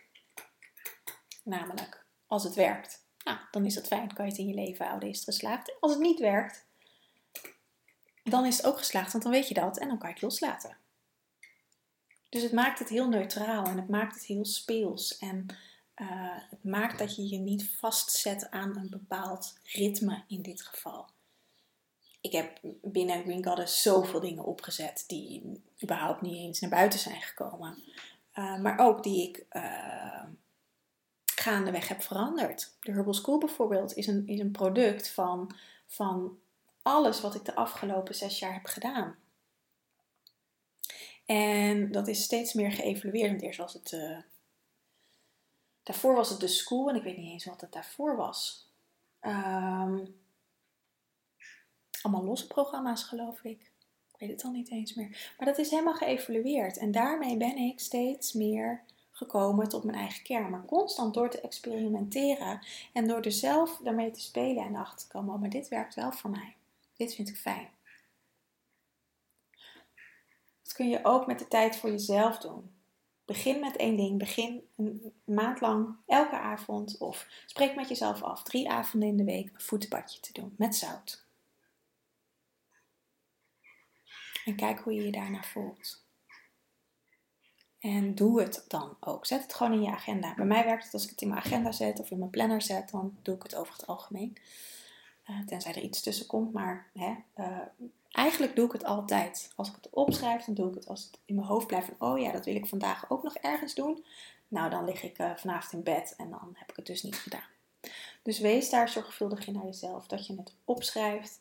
Namelijk, 1.44 2.06
als 2.26 2.44
het 2.44 2.54
werkt, 2.54 3.04
nou, 3.24 3.38
dan 3.50 3.64
is 3.64 3.74
het 3.74 3.86
fijn, 3.86 4.12
kan 4.12 4.24
je 4.24 4.30
het 4.30 4.40
in 4.40 4.48
je 4.48 4.54
leven 4.54 4.86
houden, 4.86 5.08
is 5.08 5.16
het 5.16 5.24
geslaagd. 5.24 5.80
Als 5.80 5.92
het 5.92 6.00
niet 6.00 6.20
werkt, 6.20 6.66
dan 8.24 8.46
is 8.46 8.56
het 8.56 8.66
ook 8.66 8.78
geslaagd, 8.78 9.12
want 9.12 9.24
dan 9.24 9.32
weet 9.32 9.48
je 9.48 9.54
dat 9.54 9.78
en 9.78 9.88
dan 9.88 9.98
kan 9.98 10.08
je 10.08 10.14
het 10.14 10.22
loslaten. 10.22 10.76
Dus 12.28 12.42
het 12.42 12.52
maakt 12.52 12.78
het 12.78 12.88
heel 12.88 13.08
neutraal 13.08 13.64
en 13.64 13.76
het 13.76 13.88
maakt 13.88 14.14
het 14.14 14.24
heel 14.24 14.44
speels. 14.44 15.18
En 15.18 15.46
uh, 16.00 16.06
het 16.50 16.64
maakt 16.64 16.98
dat 16.98 17.16
je 17.16 17.28
je 17.28 17.38
niet 17.38 17.70
vastzet 17.70 18.50
aan 18.50 18.76
een 18.76 18.90
bepaald 18.90 19.58
ritme 19.64 20.24
in 20.28 20.42
dit 20.42 20.62
geval. 20.62 21.08
Ik 22.20 22.32
heb 22.32 22.58
binnen 22.82 23.22
Green 23.22 23.44
Goddess 23.44 23.82
zoveel 23.82 24.20
dingen 24.20 24.44
opgezet 24.44 25.04
die 25.06 25.62
überhaupt 25.82 26.20
niet 26.20 26.34
eens 26.34 26.60
naar 26.60 26.70
buiten 26.70 26.98
zijn 26.98 27.22
gekomen. 27.22 27.82
Uh, 28.34 28.60
maar 28.60 28.78
ook 28.78 29.02
die 29.02 29.28
ik 29.28 29.44
uh, 29.52 30.24
gaandeweg 31.24 31.88
heb 31.88 32.02
veranderd. 32.02 32.74
De 32.80 32.92
Herbal 32.92 33.14
School 33.14 33.38
bijvoorbeeld 33.38 33.96
is 33.96 34.06
een, 34.06 34.26
is 34.26 34.40
een 34.40 34.50
product 34.50 35.10
van, 35.10 35.54
van 35.86 36.38
alles 36.82 37.20
wat 37.20 37.34
ik 37.34 37.44
de 37.44 37.54
afgelopen 37.54 38.14
zes 38.14 38.38
jaar 38.38 38.52
heb 38.52 38.66
gedaan. 38.66 39.16
En 41.26 41.92
dat 41.92 42.08
is 42.08 42.22
steeds 42.22 42.52
meer 42.52 42.72
geëvalueerd. 42.72 43.42
Eerst 43.42 43.58
was 43.58 43.72
het. 43.72 43.92
Daarvoor 45.82 46.14
was 46.14 46.30
het 46.30 46.40
de 46.40 46.48
school 46.48 46.88
en 46.88 46.96
ik 46.96 47.02
weet 47.02 47.16
niet 47.16 47.32
eens 47.32 47.44
wat 47.44 47.60
het 47.60 47.72
daarvoor 47.72 48.16
was. 48.16 48.68
Um, 49.20 50.20
allemaal 52.02 52.24
losse 52.24 52.46
programma's, 52.46 53.02
geloof 53.02 53.44
ik. 53.44 53.60
Ik 54.12 54.18
weet 54.18 54.30
het 54.30 54.44
al 54.44 54.50
niet 54.50 54.70
eens 54.70 54.94
meer. 54.94 55.34
Maar 55.38 55.46
dat 55.46 55.58
is 55.58 55.70
helemaal 55.70 55.94
geëvalueerd. 55.94 56.76
En 56.76 56.90
daarmee 56.90 57.36
ben 57.36 57.56
ik 57.56 57.80
steeds 57.80 58.32
meer 58.32 58.84
gekomen 59.10 59.68
tot 59.68 59.84
mijn 59.84 59.98
eigen 59.98 60.22
kern. 60.22 60.50
Maar 60.50 60.64
constant 60.64 61.14
door 61.14 61.30
te 61.30 61.40
experimenteren 61.40 62.66
en 62.92 63.06
door 63.06 63.20
er 63.20 63.32
zelf 63.32 63.80
daarmee 63.82 64.10
te 64.10 64.20
spelen 64.20 64.64
en 64.64 64.76
achter 64.76 64.98
te 64.98 65.12
komen: 65.12 65.34
oh, 65.34 65.40
maar 65.40 65.50
dit 65.50 65.68
werkt 65.68 65.94
wel 65.94 66.12
voor 66.12 66.30
mij. 66.30 66.56
Dit 66.96 67.14
vind 67.14 67.28
ik 67.28 67.36
fijn. 67.36 67.68
Dat 70.62 70.72
kun 70.72 70.88
je 70.88 71.04
ook 71.04 71.26
met 71.26 71.38
de 71.38 71.48
tijd 71.48 71.76
voor 71.76 71.90
jezelf 71.90 72.38
doen. 72.38 72.79
Begin 73.30 73.60
met 73.60 73.76
één 73.76 73.96
ding. 73.96 74.18
Begin 74.18 74.68
een 74.76 75.12
maand 75.24 75.60
lang 75.60 75.96
elke 76.06 76.38
avond 76.38 76.98
of 76.98 77.44
spreek 77.46 77.74
met 77.74 77.88
jezelf 77.88 78.22
af. 78.22 78.42
Drie 78.42 78.70
avonden 78.70 79.08
in 79.08 79.16
de 79.16 79.24
week 79.24 79.50
een 79.52 79.60
voetbadje 79.60 80.20
te 80.20 80.32
doen 80.32 80.54
met 80.56 80.76
zout. 80.76 81.26
En 84.44 84.56
kijk 84.56 84.80
hoe 84.80 84.94
je 84.94 85.04
je 85.04 85.12
daarna 85.12 85.42
voelt. 85.42 86.04
En 87.78 88.14
doe 88.14 88.40
het 88.40 88.64
dan 88.68 88.96
ook. 89.00 89.26
Zet 89.26 89.42
het 89.42 89.54
gewoon 89.54 89.72
in 89.72 89.82
je 89.82 89.90
agenda. 89.90 90.34
Bij 90.34 90.46
mij 90.46 90.64
werkt 90.64 90.84
het 90.84 90.92
als 90.92 91.04
ik 91.04 91.10
het 91.10 91.20
in 91.20 91.28
mijn 91.28 91.40
agenda 91.40 91.72
zet 91.72 92.00
of 92.00 92.10
in 92.10 92.18
mijn 92.18 92.30
planner 92.30 92.62
zet, 92.62 92.90
dan 92.90 93.18
doe 93.22 93.34
ik 93.34 93.42
het 93.42 93.54
over 93.54 93.72
het 93.72 93.86
algemeen. 93.86 94.36
Eh, 95.24 95.40
tenzij 95.46 95.74
er 95.74 95.82
iets 95.82 96.02
tussen 96.02 96.26
komt. 96.26 96.52
Maar 96.52 96.90
hè, 96.94 97.14
uh, 97.36 97.58
Eigenlijk 98.10 98.56
doe 98.56 98.66
ik 98.66 98.72
het 98.72 98.84
altijd. 98.84 99.52
Als 99.56 99.68
ik 99.68 99.74
het 99.74 99.90
opschrijf, 99.90 100.44
dan 100.44 100.54
doe 100.54 100.68
ik 100.68 100.74
het 100.74 100.88
als 100.88 101.04
het 101.04 101.18
in 101.24 101.34
mijn 101.34 101.46
hoofd 101.46 101.66
blijft 101.66 101.86
van, 101.86 102.08
oh 102.08 102.18
ja, 102.18 102.32
dat 102.32 102.44
wil 102.44 102.54
ik 102.54 102.66
vandaag 102.66 103.10
ook 103.10 103.22
nog 103.22 103.34
ergens 103.34 103.74
doen. 103.74 104.04
Nou, 104.48 104.70
dan 104.70 104.84
lig 104.84 105.02
ik 105.02 105.18
uh, 105.18 105.36
vanavond 105.36 105.72
in 105.72 105.82
bed 105.82 106.14
en 106.16 106.30
dan 106.30 106.50
heb 106.54 106.70
ik 106.70 106.76
het 106.76 106.86
dus 106.86 107.02
niet 107.02 107.16
gedaan. 107.16 107.48
Dus 108.22 108.38
wees 108.38 108.70
daar 108.70 108.88
zorgvuldig 108.88 109.46
in 109.46 109.52
naar 109.52 109.64
jezelf. 109.64 110.06
Dat 110.06 110.26
je 110.26 110.36
het 110.36 110.54
opschrijft, 110.64 111.40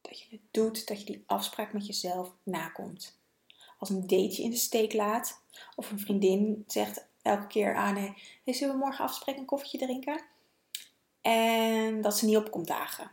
dat 0.00 0.20
je 0.20 0.26
het 0.30 0.40
doet, 0.50 0.86
dat 0.86 1.00
je 1.00 1.06
die 1.06 1.24
afspraak 1.26 1.72
met 1.72 1.86
jezelf 1.86 2.32
nakomt. 2.42 3.18
Als 3.78 3.88
een 3.88 4.00
dateje 4.00 4.42
in 4.42 4.50
de 4.50 4.56
steek 4.56 4.92
laat, 4.92 5.42
of 5.76 5.90
een 5.90 6.00
vriendin 6.00 6.64
zegt 6.66 7.06
elke 7.22 7.46
keer 7.46 7.74
aan, 7.74 7.96
ah, 7.96 8.02
nee, 8.44 8.54
zullen 8.54 8.74
we 8.74 8.80
morgen 8.80 9.04
afspreken 9.04 9.40
een 9.40 9.46
koffietje 9.46 9.78
drinken? 9.78 10.22
En 11.20 12.00
dat 12.00 12.18
ze 12.18 12.24
niet 12.24 12.36
op 12.36 12.50
komt 12.50 12.66
dagen. 12.66 13.10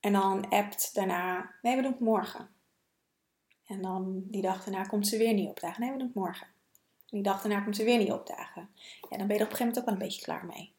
En 0.00 0.12
dan 0.12 0.48
appt 0.48 0.94
daarna, 0.94 1.54
nee, 1.62 1.76
we 1.76 1.82
doen 1.82 1.90
het 1.90 2.00
morgen. 2.00 2.48
En 3.66 3.82
dan 3.82 4.22
die 4.26 4.42
dag 4.42 4.64
daarna 4.64 4.84
komt 4.84 5.08
ze 5.08 5.16
weer 5.16 5.34
niet 5.34 5.48
opdagen. 5.48 5.80
Nee, 5.80 5.90
we 5.90 5.98
doen 5.98 6.06
het 6.06 6.16
morgen. 6.16 6.46
En 6.46 7.16
die 7.16 7.22
dag 7.22 7.42
daarna 7.42 7.60
komt 7.60 7.76
ze 7.76 7.84
weer 7.84 7.98
niet 7.98 8.12
opdagen. 8.12 8.70
Ja, 9.10 9.16
dan 9.16 9.26
ben 9.26 9.36
je 9.36 9.42
er 9.42 9.46
op 9.46 9.50
een 9.50 9.56
gegeven 9.56 9.66
moment 9.66 9.78
ook 9.78 9.84
wel 9.84 9.94
een 9.94 10.00
beetje 10.00 10.22
klaar 10.22 10.46
mee. 10.46 10.72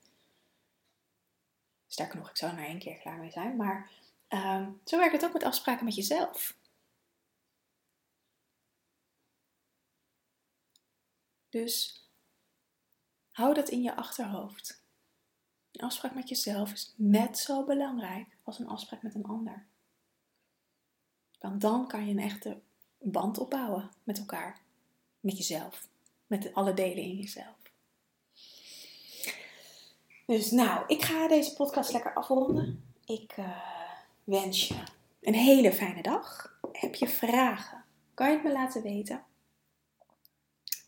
Sterker 1.88 2.18
nog, 2.18 2.30
ik 2.30 2.38
zou 2.38 2.52
er 2.52 2.58
maar 2.58 2.68
één 2.68 2.80
keer 2.80 2.98
klaar 2.98 3.18
mee 3.18 3.32
zijn. 3.32 3.56
Maar 3.56 3.92
um, 4.30 4.82
zo 4.86 4.98
werkt 4.98 5.14
het 5.14 5.26
ook 5.26 5.34
met 5.34 5.44
afspraken 5.44 5.86
met 5.86 5.96
jezelf. 5.96 6.56
Dus 11.50 12.06
hou 13.32 13.54
dat 13.54 13.70
in 13.70 13.82
je 13.82 13.96
achterhoofd. 13.96 14.84
Een 15.72 15.82
afspraak 15.82 16.14
met 16.14 16.30
jezelf 16.30 16.72
is 16.72 16.94
net 16.96 17.38
zo 17.38 17.66
belangrijk 17.66 18.31
als 18.44 18.60
een 18.60 18.68
afspraak 18.68 19.02
met 19.02 19.16
een 19.16 19.26
ander. 19.26 19.66
Want 21.40 21.62
dan 21.62 21.88
kan 21.88 22.06
je 22.06 22.12
een 22.12 22.20
echte 22.20 22.62
band 23.00 23.38
opbouwen 23.38 23.90
met 24.04 24.18
elkaar, 24.18 24.62
met 25.20 25.38
jezelf, 25.38 25.88
met 26.28 26.54
alle 26.54 26.74
delen 26.74 27.04
in 27.04 27.16
jezelf. 27.16 27.56
Dus 30.26 30.52
nou, 30.52 30.84
ik 30.88 31.02
ga 31.02 31.28
deze 31.28 31.54
podcast 31.54 31.92
lekker 31.92 32.14
afronden. 32.14 32.94
Ik 33.06 33.38
uh, 33.38 33.62
wens 34.24 34.68
je 34.68 34.84
een 35.22 35.34
hele 35.34 35.74
fijne 35.74 36.02
dag. 36.02 36.58
Heb 36.72 36.96
je 36.96 37.08
vragen? 37.08 37.84
Kan 38.14 38.28
je 38.28 38.34
het 38.34 38.44
me 38.44 38.52
laten 38.52 38.82
weten? 38.82 39.24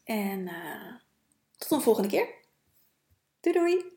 En 0.04 0.40
uh, 0.40 0.96
tot 1.58 1.72
een 1.72 1.82
volgende 1.82 2.10
keer. 2.10 2.28
Doei 3.40 3.56
doei! 3.56 3.93